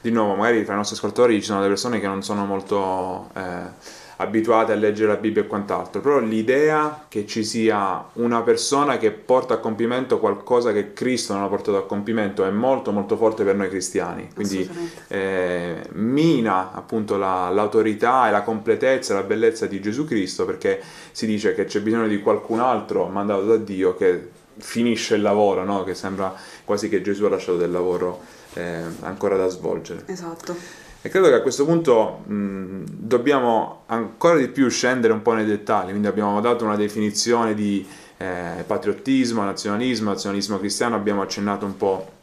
di 0.00 0.10
nuovo, 0.10 0.34
magari 0.34 0.64
tra 0.64 0.74
i 0.74 0.76
nostri 0.76 0.96
ascoltatori 0.96 1.34
ci 1.40 1.46
sono 1.46 1.58
delle 1.58 1.70
persone 1.70 2.00
che 2.00 2.06
non 2.06 2.22
sono 2.22 2.46
molto 2.46 3.28
eh, 3.34 3.98
abituati 4.16 4.72
a 4.72 4.74
leggere 4.74 5.08
la 5.08 5.16
Bibbia 5.16 5.42
e 5.42 5.46
quant'altro, 5.46 6.00
però 6.00 6.20
l'idea 6.20 7.06
che 7.08 7.26
ci 7.26 7.44
sia 7.44 8.04
una 8.14 8.42
persona 8.42 8.98
che 8.98 9.10
porta 9.10 9.54
a 9.54 9.56
compimento 9.58 10.18
qualcosa 10.18 10.72
che 10.72 10.92
Cristo 10.92 11.34
non 11.34 11.42
ha 11.42 11.48
portato 11.48 11.78
a 11.78 11.86
compimento 11.86 12.44
è 12.44 12.50
molto 12.50 12.92
molto 12.92 13.16
forte 13.16 13.44
per 13.44 13.56
noi 13.56 13.68
cristiani, 13.68 14.28
quindi 14.34 14.68
eh, 15.08 15.82
mina 15.92 16.72
appunto 16.72 17.16
la, 17.16 17.50
l'autorità 17.50 18.28
e 18.28 18.30
la 18.30 18.42
completezza 18.42 19.12
e 19.12 19.16
la 19.16 19.22
bellezza 19.22 19.66
di 19.66 19.80
Gesù 19.80 20.04
Cristo 20.04 20.44
perché 20.44 20.80
si 21.12 21.26
dice 21.26 21.54
che 21.54 21.64
c'è 21.64 21.80
bisogno 21.80 22.06
di 22.06 22.20
qualcun 22.20 22.60
altro 22.60 23.06
mandato 23.06 23.44
da 23.44 23.56
Dio 23.56 23.96
che 23.96 24.38
finisce 24.60 25.16
il 25.16 25.22
lavoro, 25.22 25.64
no? 25.64 25.84
che 25.84 25.94
sembra 25.94 26.34
quasi 26.64 26.88
che 26.88 27.02
Gesù 27.02 27.24
ha 27.24 27.30
lasciato 27.30 27.58
del 27.58 27.70
lavoro 27.70 28.20
eh, 28.54 28.82
ancora 29.00 29.36
da 29.36 29.48
svolgere. 29.48 30.02
Esatto. 30.06 30.54
E 31.02 31.08
credo 31.08 31.28
che 31.28 31.34
a 31.34 31.40
questo 31.40 31.64
punto 31.64 32.22
mh, 32.26 32.84
dobbiamo 32.86 33.84
ancora 33.86 34.36
di 34.36 34.48
più 34.48 34.68
scendere 34.68 35.14
un 35.14 35.22
po' 35.22 35.32
nei 35.32 35.46
dettagli, 35.46 35.88
quindi 35.88 36.06
abbiamo 36.06 36.40
dato 36.42 36.64
una 36.64 36.76
definizione 36.76 37.54
di 37.54 37.86
eh, 38.18 38.64
patriottismo, 38.66 39.42
nazionalismo, 39.42 40.10
nazionalismo 40.10 40.58
cristiano, 40.58 40.96
abbiamo 40.96 41.22
accennato 41.22 41.64
un 41.64 41.76
po' 41.78 42.18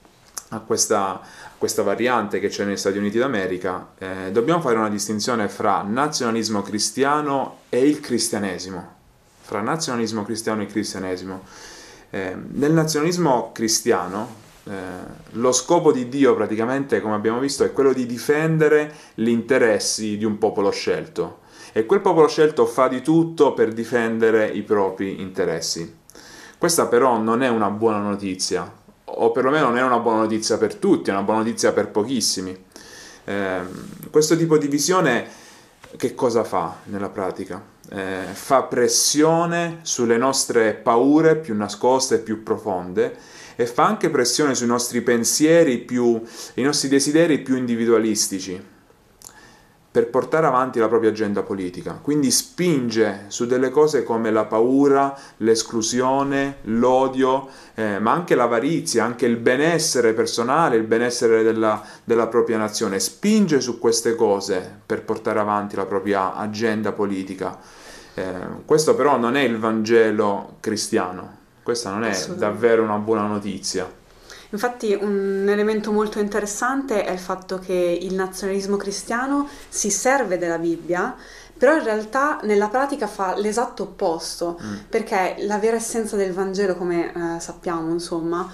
a 0.50 0.60
questa, 0.60 1.20
questa 1.58 1.82
variante 1.82 2.40
che 2.40 2.50
c'è 2.50 2.66
negli 2.66 2.78
Stati 2.78 3.00
Uniti 3.00 3.18
d'America, 3.18 3.94
eh, 3.98 4.32
dobbiamo 4.32 4.62
fare 4.62 4.78
una 4.78 4.90
distinzione 4.90 5.50
fra 5.50 5.82
nazionalismo 5.82 6.62
cristiano 6.62 7.62
e 7.70 7.80
il 7.80 8.00
cristianesimo, 8.00 8.96
fra 9.42 9.62
nazionalismo 9.62 10.24
cristiano 10.24 10.62
e 10.62 10.68
cristianesimo. 10.68 11.44
Eh, 12.10 12.36
nel 12.52 12.72
nazionalismo 12.72 13.52
cristiano 13.54 14.46
eh, 14.64 14.72
lo 15.32 15.52
scopo 15.52 15.92
di 15.92 16.10
Dio 16.10 16.36
praticamente, 16.36 17.02
come 17.02 17.16
abbiamo 17.16 17.40
visto, 17.40 17.64
è 17.64 17.72
quello 17.72 17.94
di 17.94 18.06
difendere 18.06 18.94
gli 19.14 19.30
interessi 19.30 20.18
di 20.18 20.26
un 20.26 20.38
popolo 20.38 20.72
scelto 20.72 21.40
e 21.74 21.86
quel 21.86 22.02
popolo 22.02 22.28
scelto 22.28 22.66
fa 22.66 22.88
di 22.88 23.02
tutto 23.02 23.54
per 23.54 23.72
difendere 23.72 24.48
i 24.48 24.64
propri 24.64 25.22
interessi. 25.22 25.96
Questa 26.58 26.88
però 26.88 27.18
non 27.18 27.44
è 27.44 27.50
una 27.50 27.70
buona 27.70 28.00
notizia, 28.00 28.72
o 29.04 29.32
perlomeno 29.32 29.68
non 29.68 29.78
è 29.78 29.84
una 29.84 30.00
buona 30.00 30.22
notizia 30.22 30.58
per 30.58 30.76
tutti, 30.76 31.10
è 31.10 31.14
una 31.14 31.22
buona 31.22 31.42
notizia 31.42 31.72
per 31.72 31.90
pochissimi. 31.90 32.66
Eh, 33.26 33.60
questo 34.10 34.36
tipo 34.36 34.58
di 34.58 34.68
visione 34.68 35.28
che 35.98 36.16
cosa 36.16 36.44
fa 36.44 36.78
nella 36.86 37.10
pratica? 37.10 37.62
Eh, 37.90 38.24
fa 38.32 38.64
pressione 38.64 39.80
sulle 39.82 40.18
nostre 40.18 40.74
paure 40.74 41.36
più 41.38 41.56
nascoste 41.56 42.16
e 42.16 42.20
più 42.20 42.44
profonde 42.44 43.18
e 43.56 43.66
fa 43.66 43.86
anche 43.86 44.10
pressione 44.10 44.56
sui 44.56 44.68
nostri 44.68 45.02
pensieri 45.02 45.80
più, 45.80 46.22
i 46.56 46.62
nostri 46.62 46.88
desideri 46.88 47.40
più 47.40 47.58
individualistici 47.58 48.76
per 49.98 50.10
portare 50.10 50.46
avanti 50.46 50.78
la 50.78 50.88
propria 50.88 51.10
agenda 51.10 51.42
politica. 51.42 51.98
Quindi 52.00 52.30
spinge 52.30 53.24
su 53.30 53.48
delle 53.48 53.72
cose 53.72 54.04
come 54.04 54.30
la 54.30 54.46
paura, 54.46 55.18
l'esclusione, 55.38 56.58
l'odio, 56.66 57.48
eh, 57.74 57.98
ma 57.98 58.12
anche 58.12 58.36
l'avarizia, 58.36 59.04
anche 59.04 59.26
il 59.26 59.38
benessere 59.38 60.14
personale, 60.14 60.76
il 60.76 60.84
benessere 60.84 61.42
della, 61.42 61.84
della 62.04 62.28
propria 62.28 62.60
nazione. 62.60 63.00
Spinge 63.00 63.60
su 63.60 63.80
queste 63.80 64.14
cose 64.14 64.82
per 64.86 65.02
portare 65.02 65.40
avanti 65.40 65.76
la 65.76 65.88
propria 65.88 66.36
agenda 66.36 66.92
politica. 66.92 67.58
Eh, 68.14 68.24
questo 68.66 68.94
però 68.94 69.18
non 69.18 69.36
è 69.36 69.42
il 69.42 69.58
Vangelo 69.58 70.58
cristiano, 70.60 71.38
questa 71.64 71.90
non 71.90 72.04
è 72.04 72.16
davvero 72.36 72.84
una 72.84 73.00
buona 73.00 73.26
notizia. 73.26 73.92
Infatti 74.50 74.98
un 75.00 75.46
elemento 75.48 75.92
molto 75.92 76.20
interessante 76.20 77.04
è 77.04 77.12
il 77.12 77.20
fatto 77.20 77.60
che 77.60 77.74
il 78.02 78.14
nazionalismo 78.14 78.78
cristiano 78.78 79.48
si 79.68 79.90
serve 79.90 80.38
della 80.38 80.58
Bibbia, 80.58 81.16
però 81.58 81.76
in 81.76 81.84
realtà 81.84 82.40
nella 82.44 82.68
pratica 82.68 83.08
fa 83.08 83.36
l'esatto 83.36 83.84
opposto, 83.84 84.60
mm. 84.62 84.76
perché 84.90 85.36
la 85.40 85.58
vera 85.58 85.76
essenza 85.76 86.16
del 86.16 86.32
Vangelo, 86.32 86.76
come 86.76 87.12
eh, 87.12 87.40
sappiamo, 87.40 87.92
insomma, 87.92 88.50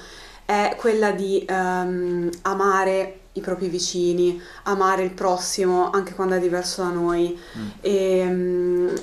è 0.45 0.75
quella 0.77 1.11
di 1.11 1.45
um, 1.49 2.29
amare 2.43 3.19
i 3.33 3.41
propri 3.41 3.67
vicini, 3.67 4.39
amare 4.63 5.03
il 5.03 5.11
prossimo 5.11 5.89
anche 5.89 6.13
quando 6.13 6.35
è 6.35 6.39
diverso 6.39 6.81
da 6.81 6.89
noi. 6.89 7.37
Mm. 7.57 7.67
E, 7.81 8.21
um, 8.21 8.93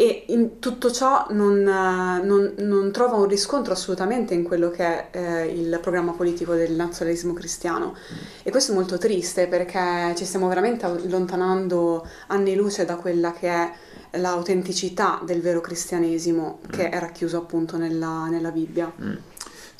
e 0.00 0.24
in 0.28 0.60
tutto 0.60 0.90
ciò 0.90 1.26
non, 1.28 1.62
non, 1.62 2.54
non, 2.56 2.90
trova 2.90 3.16
un 3.16 3.28
riscontro 3.28 3.74
assolutamente 3.74 4.32
in 4.32 4.44
quello 4.44 4.70
che 4.70 4.82
è 4.82 5.08
eh, 5.10 5.48
il 5.48 5.78
programma 5.82 6.12
politico 6.12 6.54
del 6.54 6.72
nazionalismo 6.72 7.34
cristiano 7.34 7.94
e 8.42 8.50
questo 8.50 8.72
è 8.72 8.74
molto 8.74 8.96
triste 8.96 9.46
perché 9.46 10.14
ci 10.16 10.24
stiamo 10.24 10.48
veramente 10.48 10.86
allontanando 10.86 12.08
anni 12.28 12.54
luce 12.54 12.86
da 12.86 12.96
quella 12.96 13.34
che 13.34 13.48
è 13.50 13.72
l'autenticità 14.12 15.20
del 15.22 15.42
vero 15.42 15.60
cristianesimo 15.60 16.60
che 16.70 16.88
mm. 16.88 16.92
è 16.92 16.98
racchiuso 16.98 17.36
appunto 17.36 17.76
nella, 17.76 18.26
nella 18.30 18.52
Bibbia. 18.52 18.90
Mm. 19.02 19.16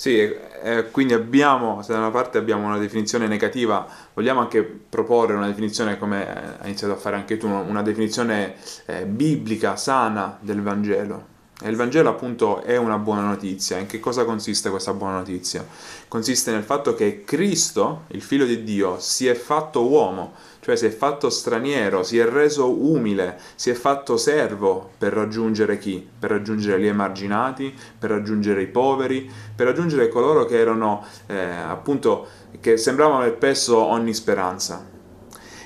Sì, 0.00 0.18
eh, 0.18 0.90
quindi 0.90 1.12
abbiamo, 1.12 1.82
se 1.82 1.92
da 1.92 1.98
una 1.98 2.10
parte 2.10 2.38
abbiamo 2.38 2.64
una 2.66 2.78
definizione 2.78 3.26
negativa, 3.26 3.86
vogliamo 4.14 4.40
anche 4.40 4.62
proporre 4.62 5.34
una 5.34 5.46
definizione, 5.46 5.98
come 5.98 6.56
hai 6.58 6.68
iniziato 6.68 6.94
a 6.94 6.96
fare 6.96 7.16
anche 7.16 7.36
tu, 7.36 7.46
una 7.46 7.82
definizione 7.82 8.54
eh, 8.86 9.04
biblica, 9.04 9.76
sana 9.76 10.38
del 10.40 10.62
Vangelo. 10.62 11.29
E 11.62 11.68
il 11.68 11.76
Vangelo 11.76 12.08
appunto 12.08 12.62
è 12.62 12.78
una 12.78 12.96
buona 12.96 13.20
notizia. 13.20 13.76
In 13.76 13.86
che 13.86 14.00
cosa 14.00 14.24
consiste 14.24 14.70
questa 14.70 14.94
buona 14.94 15.16
notizia? 15.16 15.66
Consiste 16.08 16.52
nel 16.52 16.62
fatto 16.62 16.94
che 16.94 17.22
Cristo, 17.24 18.04
il 18.08 18.22
figlio 18.22 18.46
di 18.46 18.64
Dio, 18.64 18.98
si 18.98 19.26
è 19.26 19.34
fatto 19.34 19.86
uomo, 19.86 20.32
cioè 20.60 20.74
si 20.74 20.86
è 20.86 20.90
fatto 20.90 21.28
straniero, 21.28 22.02
si 22.02 22.16
è 22.16 22.24
reso 22.24 22.70
umile, 22.70 23.38
si 23.56 23.68
è 23.68 23.74
fatto 23.74 24.16
servo 24.16 24.90
per 24.96 25.12
raggiungere 25.12 25.76
chi? 25.76 26.08
Per 26.18 26.30
raggiungere 26.30 26.80
gli 26.80 26.86
emarginati, 26.86 27.74
per 27.98 28.08
raggiungere 28.08 28.62
i 28.62 28.66
poveri, 28.66 29.30
per 29.54 29.66
raggiungere 29.66 30.08
coloro 30.08 30.46
che 30.46 30.58
erano 30.58 31.04
eh, 31.26 31.38
appunto 31.38 32.26
che 32.58 32.78
sembravano 32.78 33.20
aver 33.20 33.36
perso 33.36 33.76
ogni 33.76 34.14
speranza. 34.14 34.82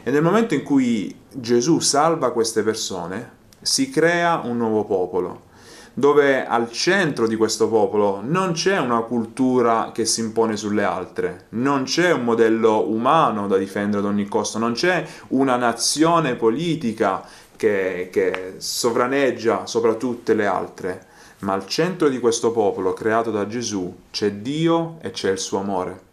E 0.02 0.10
nel 0.10 0.22
momento 0.22 0.54
in 0.54 0.64
cui 0.64 1.14
Gesù 1.30 1.78
salva 1.78 2.32
queste 2.32 2.64
persone, 2.64 3.42
si 3.60 3.88
crea 3.90 4.40
un 4.44 4.56
nuovo 4.56 4.84
popolo 4.84 5.52
dove 5.94 6.44
al 6.44 6.70
centro 6.72 7.28
di 7.28 7.36
questo 7.36 7.68
popolo 7.68 8.20
non 8.22 8.52
c'è 8.52 8.78
una 8.78 9.00
cultura 9.02 9.92
che 9.94 10.04
si 10.04 10.20
impone 10.20 10.56
sulle 10.56 10.82
altre, 10.82 11.46
non 11.50 11.84
c'è 11.84 12.12
un 12.12 12.24
modello 12.24 12.90
umano 12.90 13.46
da 13.46 13.56
difendere 13.56 13.98
ad 14.02 14.08
ogni 14.08 14.26
costo, 14.26 14.58
non 14.58 14.72
c'è 14.72 15.06
una 15.28 15.56
nazione 15.56 16.34
politica 16.34 17.24
che, 17.56 18.08
che 18.12 18.54
sovraneggia 18.58 19.66
sopra 19.66 19.94
tutte 19.94 20.34
le 20.34 20.46
altre, 20.46 21.06
ma 21.40 21.52
al 21.52 21.66
centro 21.66 22.08
di 22.08 22.18
questo 22.18 22.50
popolo 22.50 22.92
creato 22.92 23.30
da 23.30 23.46
Gesù 23.46 23.94
c'è 24.10 24.32
Dio 24.32 24.98
e 25.00 25.12
c'è 25.12 25.30
il 25.30 25.38
suo 25.38 25.58
amore. 25.58 26.12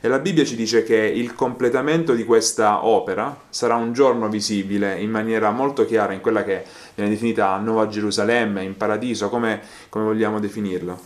E 0.00 0.06
la 0.06 0.20
Bibbia 0.20 0.44
ci 0.44 0.54
dice 0.54 0.84
che 0.84 0.96
il 0.96 1.34
completamento 1.34 2.14
di 2.14 2.24
questa 2.24 2.86
opera 2.86 3.36
sarà 3.48 3.74
un 3.74 3.92
giorno 3.92 4.28
visibile 4.28 4.98
in 5.00 5.10
maniera 5.10 5.50
molto 5.50 5.84
chiara 5.84 6.12
in 6.12 6.20
quella 6.20 6.44
che 6.44 6.64
viene 6.94 7.10
definita 7.10 7.56
Nuova 7.56 7.88
Gerusalemme, 7.88 8.62
in 8.62 8.76
paradiso, 8.76 9.28
come, 9.28 9.60
come 9.88 10.04
vogliamo 10.04 10.38
definirlo. 10.38 10.98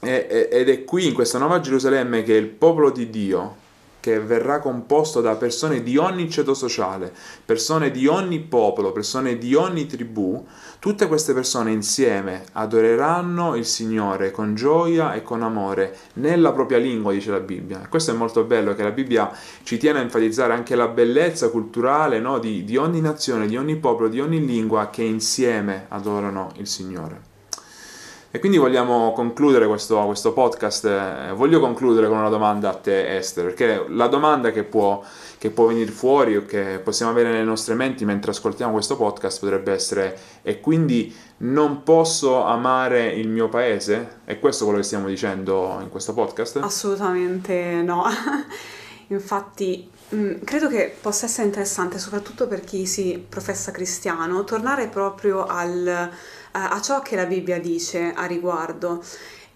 E, 0.00 0.48
ed 0.50 0.68
è 0.68 0.84
qui, 0.84 1.06
in 1.06 1.14
questa 1.14 1.38
Nuova 1.38 1.60
Gerusalemme, 1.60 2.24
che 2.24 2.34
il 2.34 2.48
popolo 2.48 2.90
di 2.90 3.10
Dio, 3.10 3.56
che 4.00 4.18
verrà 4.18 4.58
composto 4.58 5.20
da 5.20 5.36
persone 5.36 5.82
di 5.82 5.96
ogni 5.96 6.28
ceto 6.30 6.54
sociale, 6.54 7.12
persone 7.44 7.90
di 7.90 8.06
ogni 8.06 8.40
popolo, 8.40 8.92
persone 8.92 9.38
di 9.38 9.54
ogni 9.54 9.86
tribù, 9.86 10.44
tutte 10.78 11.06
queste 11.06 11.34
persone 11.34 11.70
insieme 11.70 12.44
adoreranno 12.52 13.54
il 13.54 13.66
Signore 13.66 14.30
con 14.30 14.54
gioia 14.54 15.14
e 15.14 15.22
con 15.22 15.42
amore 15.42 15.96
nella 16.14 16.52
propria 16.52 16.78
lingua, 16.78 17.12
dice 17.12 17.30
la 17.30 17.40
Bibbia. 17.40 17.86
Questo 17.88 18.10
è 18.10 18.14
molto 18.14 18.44
bello, 18.44 18.74
che 18.74 18.82
la 18.82 18.90
Bibbia 18.90 19.30
ci 19.62 19.76
tiene 19.76 19.98
a 19.98 20.02
enfatizzare 20.02 20.52
anche 20.52 20.74
la 20.74 20.88
bellezza 20.88 21.50
culturale 21.50 22.18
no, 22.18 22.38
di, 22.38 22.64
di 22.64 22.76
ogni 22.76 23.00
nazione, 23.00 23.46
di 23.46 23.56
ogni 23.56 23.76
popolo, 23.76 24.08
di 24.08 24.20
ogni 24.20 24.44
lingua 24.44 24.88
che 24.90 25.02
insieme 25.02 25.86
adorano 25.88 26.52
il 26.56 26.66
Signore. 26.66 27.29
E 28.32 28.38
quindi 28.38 28.58
vogliamo 28.58 29.12
concludere 29.12 29.66
questo, 29.66 29.98
questo 30.06 30.32
podcast, 30.32 30.84
eh, 30.84 31.32
voglio 31.34 31.58
concludere 31.58 32.06
con 32.06 32.16
una 32.16 32.28
domanda 32.28 32.70
a 32.70 32.74
te 32.74 33.16
Esther, 33.16 33.46
perché 33.46 33.84
la 33.88 34.06
domanda 34.06 34.52
che 34.52 34.62
può, 34.62 35.02
che 35.36 35.50
può 35.50 35.66
venire 35.66 35.90
fuori 35.90 36.36
o 36.36 36.46
che 36.46 36.80
possiamo 36.80 37.10
avere 37.10 37.32
nelle 37.32 37.42
nostre 37.42 37.74
menti 37.74 38.04
mentre 38.04 38.30
ascoltiamo 38.30 38.72
questo 38.72 38.96
podcast 38.96 39.40
potrebbe 39.40 39.72
essere 39.72 40.16
e 40.42 40.60
quindi 40.60 41.12
non 41.38 41.82
posso 41.82 42.44
amare 42.44 43.08
il 43.08 43.26
mio 43.26 43.48
paese? 43.48 44.20
È 44.24 44.38
questo 44.38 44.62
quello 44.62 44.78
che 44.78 44.84
stiamo 44.86 45.08
dicendo 45.08 45.78
in 45.80 45.88
questo 45.88 46.14
podcast? 46.14 46.58
Assolutamente 46.58 47.82
no. 47.82 48.04
Infatti 49.10 49.90
mm, 50.14 50.42
credo 50.44 50.68
che 50.68 50.94
possa 51.00 51.26
essere 51.26 51.48
interessante, 51.48 51.98
soprattutto 51.98 52.46
per 52.46 52.60
chi 52.60 52.86
si 52.86 53.24
professa 53.28 53.72
cristiano, 53.72 54.44
tornare 54.44 54.86
proprio 54.86 55.46
al 55.46 56.10
a 56.52 56.80
ciò 56.80 57.00
che 57.00 57.16
la 57.16 57.26
Bibbia 57.26 57.60
dice 57.60 58.12
a 58.14 58.24
riguardo. 58.26 59.02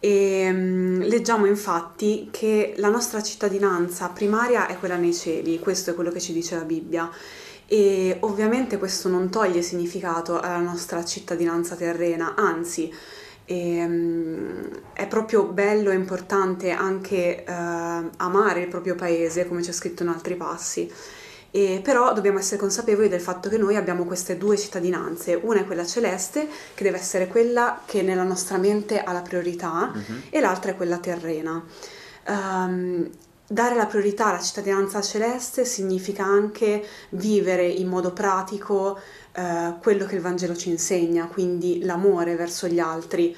E, 0.01 0.49
um, 0.51 0.99
leggiamo 1.01 1.47
infatti 1.47 2.29
che 2.31 2.75
la 2.77 2.91
nostra 2.91 3.23
cittadinanza 3.23 4.09
primaria 4.09 4.67
è 4.67 4.79
quella 4.79 4.97
nei 4.97 5.15
cieli, 5.15 5.59
questo 5.59 5.91
è 5.91 5.95
quello 5.95 6.11
che 6.11 6.21
ci 6.21 6.33
dice 6.33 6.57
la 6.57 6.65
Bibbia. 6.65 7.11
e 7.67 8.19
ovviamente 8.21 8.77
questo 8.77 9.09
non 9.09 9.31
toglie 9.31 9.63
significato 9.63 10.39
alla 10.39 10.59
nostra 10.59 11.03
cittadinanza 11.05 11.75
terrena, 11.77 12.35
anzi 12.37 12.93
e, 13.47 13.85
um, 13.85 14.69
è 14.93 15.07
proprio 15.07 15.45
bello 15.45 15.91
e 15.91 15.95
importante 15.95 16.71
anche 16.71 17.45
uh, 17.47 17.53
amare 18.17 18.61
il 18.61 18.69
proprio 18.69 18.95
paese, 18.95 19.47
come 19.47 19.61
c'è 19.63 19.73
scritto 19.73 20.03
in 20.03 20.09
altri 20.09 20.37
passi. 20.37 20.91
E 21.57 21.79
però 21.85 22.13
dobbiamo 22.13 22.41
essere 22.41 22.59
consapevoli 22.59 23.09
del 23.09 23.21
fatto 23.21 23.49
che 23.49 23.59
noi 23.59 23.77
abbiamo 23.77 24.03
queste 24.07 24.37
due 24.37 24.59
cittadinanze, 24.59 25.39
una 25.41 25.61
è 25.61 25.65
quella 25.65 25.87
celeste, 25.87 26.49
che 26.75 26.83
deve 26.83 26.97
essere 26.99 27.29
quella 27.29 27.83
che 27.85 28.03
nella 28.03 28.25
nostra 28.25 28.59
mente 28.59 29.01
ha 29.01 29.13
la 29.13 29.23
priorità, 29.23 29.93
uh-huh. 29.95 30.15
e 30.31 30.41
l'altra 30.41 30.73
è 30.73 30.77
quella 30.77 30.99
terrena. 30.99 31.65
Um, 32.27 33.09
dare 33.47 33.77
la 33.77 33.87
priorità 33.87 34.27
alla 34.27 34.41
cittadinanza 34.41 35.01
celeste 35.01 35.65
significa 35.65 36.25
anche 36.25 36.85
vivere 37.11 37.69
in 37.69 37.87
modo 37.87 38.13
pratico 38.13 38.99
uh, 39.37 39.79
quello 39.81 40.07
che 40.07 40.17
il 40.17 40.23
Vangelo 40.23 40.57
ci 40.57 40.71
insegna, 40.71 41.27
quindi 41.27 41.85
l'amore 41.85 42.35
verso 42.35 42.67
gli 42.67 42.81
altri. 42.81 43.37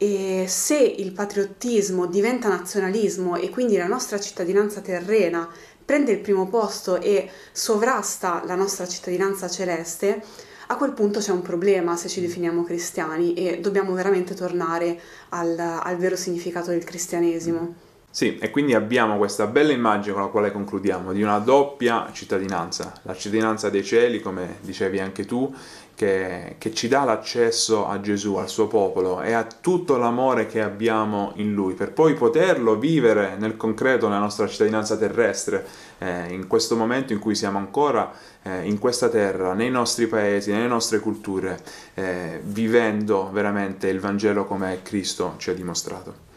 E 0.00 0.44
se 0.46 0.78
il 0.78 1.10
patriottismo 1.10 2.06
diventa 2.06 2.46
nazionalismo 2.46 3.34
e 3.34 3.50
quindi 3.50 3.76
la 3.76 3.88
nostra 3.88 4.20
cittadinanza 4.20 4.80
terrena 4.80 5.48
prende 5.88 6.12
il 6.12 6.18
primo 6.18 6.46
posto 6.48 7.00
e 7.00 7.30
sovrasta 7.50 8.42
la 8.44 8.54
nostra 8.54 8.86
cittadinanza 8.86 9.48
celeste, 9.48 10.22
a 10.66 10.76
quel 10.76 10.92
punto 10.92 11.18
c'è 11.18 11.32
un 11.32 11.40
problema 11.40 11.96
se 11.96 12.10
ci 12.10 12.20
definiamo 12.20 12.62
cristiani 12.62 13.32
e 13.32 13.60
dobbiamo 13.60 13.94
veramente 13.94 14.34
tornare 14.34 15.00
al, 15.30 15.58
al 15.58 15.96
vero 15.96 16.14
significato 16.14 16.72
del 16.72 16.84
cristianesimo. 16.84 17.87
Sì, 18.10 18.38
e 18.38 18.50
quindi 18.50 18.74
abbiamo 18.74 19.16
questa 19.18 19.46
bella 19.46 19.72
immagine 19.72 20.14
con 20.14 20.22
la 20.22 20.28
quale 20.28 20.50
concludiamo 20.50 21.12
di 21.12 21.22
una 21.22 21.38
doppia 21.38 22.08
cittadinanza, 22.12 22.92
la 23.02 23.14
cittadinanza 23.14 23.68
dei 23.68 23.84
cieli, 23.84 24.20
come 24.20 24.56
dicevi 24.62 24.98
anche 24.98 25.26
tu, 25.26 25.54
che, 25.94 26.54
che, 26.58 26.72
ci 26.72 26.88
dà 26.88 27.04
l'accesso 27.04 27.86
a 27.86 28.00
Gesù, 28.00 28.36
al 28.36 28.48
suo 28.48 28.66
popolo 28.66 29.20
e 29.20 29.32
a 29.32 29.44
tutto 29.44 29.96
l'amore 29.96 30.46
che 30.46 30.62
abbiamo 30.62 31.32
in 31.36 31.52
Lui, 31.52 31.74
per 31.74 31.92
poi 31.92 32.14
poterlo 32.14 32.76
vivere 32.78 33.36
nel 33.36 33.56
concreto 33.56 34.06
nella 34.06 34.20
nostra 34.20 34.46
cittadinanza 34.46 34.96
terrestre, 34.96 35.66
eh, 35.98 36.32
in 36.32 36.46
questo 36.46 36.76
momento 36.76 37.12
in 37.12 37.18
cui 37.18 37.34
siamo 37.34 37.58
ancora 37.58 38.10
eh, 38.42 38.62
in 38.66 38.78
questa 38.78 39.08
terra, 39.08 39.52
nei 39.52 39.70
nostri 39.70 40.06
paesi, 40.06 40.50
nelle 40.50 40.66
nostre 40.66 41.00
culture, 41.00 41.60
eh, 41.94 42.40
vivendo 42.42 43.28
veramente 43.32 43.88
il 43.88 44.00
Vangelo 44.00 44.44
come 44.44 44.80
Cristo 44.82 45.34
ci 45.36 45.50
ha 45.50 45.54
dimostrato. 45.54 46.27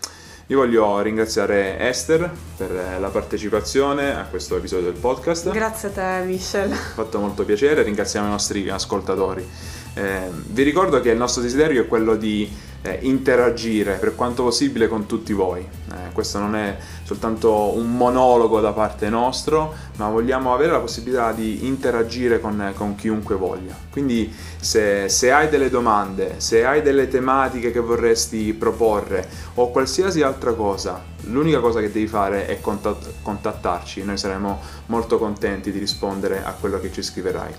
Io 0.51 0.57
voglio 0.57 0.99
ringraziare 0.99 1.79
Esther 1.79 2.29
per 2.57 2.97
la 2.99 3.07
partecipazione 3.07 4.13
a 4.13 4.25
questo 4.25 4.57
episodio 4.57 4.91
del 4.91 4.99
podcast. 4.99 5.49
Grazie 5.49 5.87
a 5.87 5.91
te, 5.91 6.25
Michel. 6.25 6.69
Ha 6.73 6.75
fatto 6.75 7.19
molto 7.19 7.45
piacere, 7.45 7.83
ringraziamo 7.83 8.27
i 8.27 8.31
nostri 8.31 8.67
ascoltatori. 8.67 9.47
Eh, 9.93 10.29
vi 10.47 10.63
ricordo 10.63 11.01
che 11.01 11.09
il 11.09 11.17
nostro 11.17 11.41
desiderio 11.41 11.83
è 11.83 11.87
quello 11.87 12.15
di 12.15 12.49
eh, 12.83 12.99
interagire 13.01 13.95
per 13.95 14.15
quanto 14.15 14.43
possibile 14.43 14.87
con 14.87 15.05
tutti 15.05 15.33
voi. 15.33 15.59
Eh, 15.61 16.11
questo 16.13 16.39
non 16.39 16.55
è 16.55 16.77
soltanto 17.03 17.75
un 17.75 17.95
monologo 17.95 18.59
da 18.59 18.71
parte 18.71 19.09
nostro, 19.09 19.73
ma 19.97 20.09
vogliamo 20.09 20.53
avere 20.53 20.71
la 20.71 20.79
possibilità 20.79 21.31
di 21.31 21.65
interagire 21.67 22.39
con, 22.39 22.73
con 22.75 22.95
chiunque 22.95 23.35
voglia. 23.35 23.75
Quindi 23.91 24.33
se, 24.59 25.09
se, 25.09 25.31
hai 25.31 25.49
delle 25.49 25.69
domande, 25.69 26.35
se 26.37 26.65
hai 26.65 26.81
delle 26.81 27.07
tematiche 27.07 27.71
che 27.71 27.79
vorresti 27.79 28.53
proporre 28.53 29.27
o 29.55 29.69
qualsiasi 29.71 30.21
altra 30.21 30.53
cosa, 30.53 31.03
l'unica 31.25 31.59
cosa 31.59 31.79
che 31.81 31.91
devi 31.91 32.07
fare 32.07 32.47
è 32.47 32.59
contattarci, 32.61 34.03
noi 34.03 34.17
saremo 34.17 34.59
molto 34.87 35.17
contenti 35.17 35.71
di 35.71 35.79
rispondere 35.79 36.43
a 36.43 36.53
quello 36.59 36.79
che 36.79 36.91
ci 36.91 37.03
scriverai. 37.03 37.53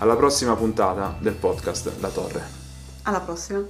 Alla 0.00 0.16
prossima 0.16 0.56
puntata 0.56 1.14
del 1.20 1.34
podcast 1.34 2.00
La 2.00 2.08
Torre. 2.08 2.42
Alla 3.02 3.20
prossima. 3.20 3.62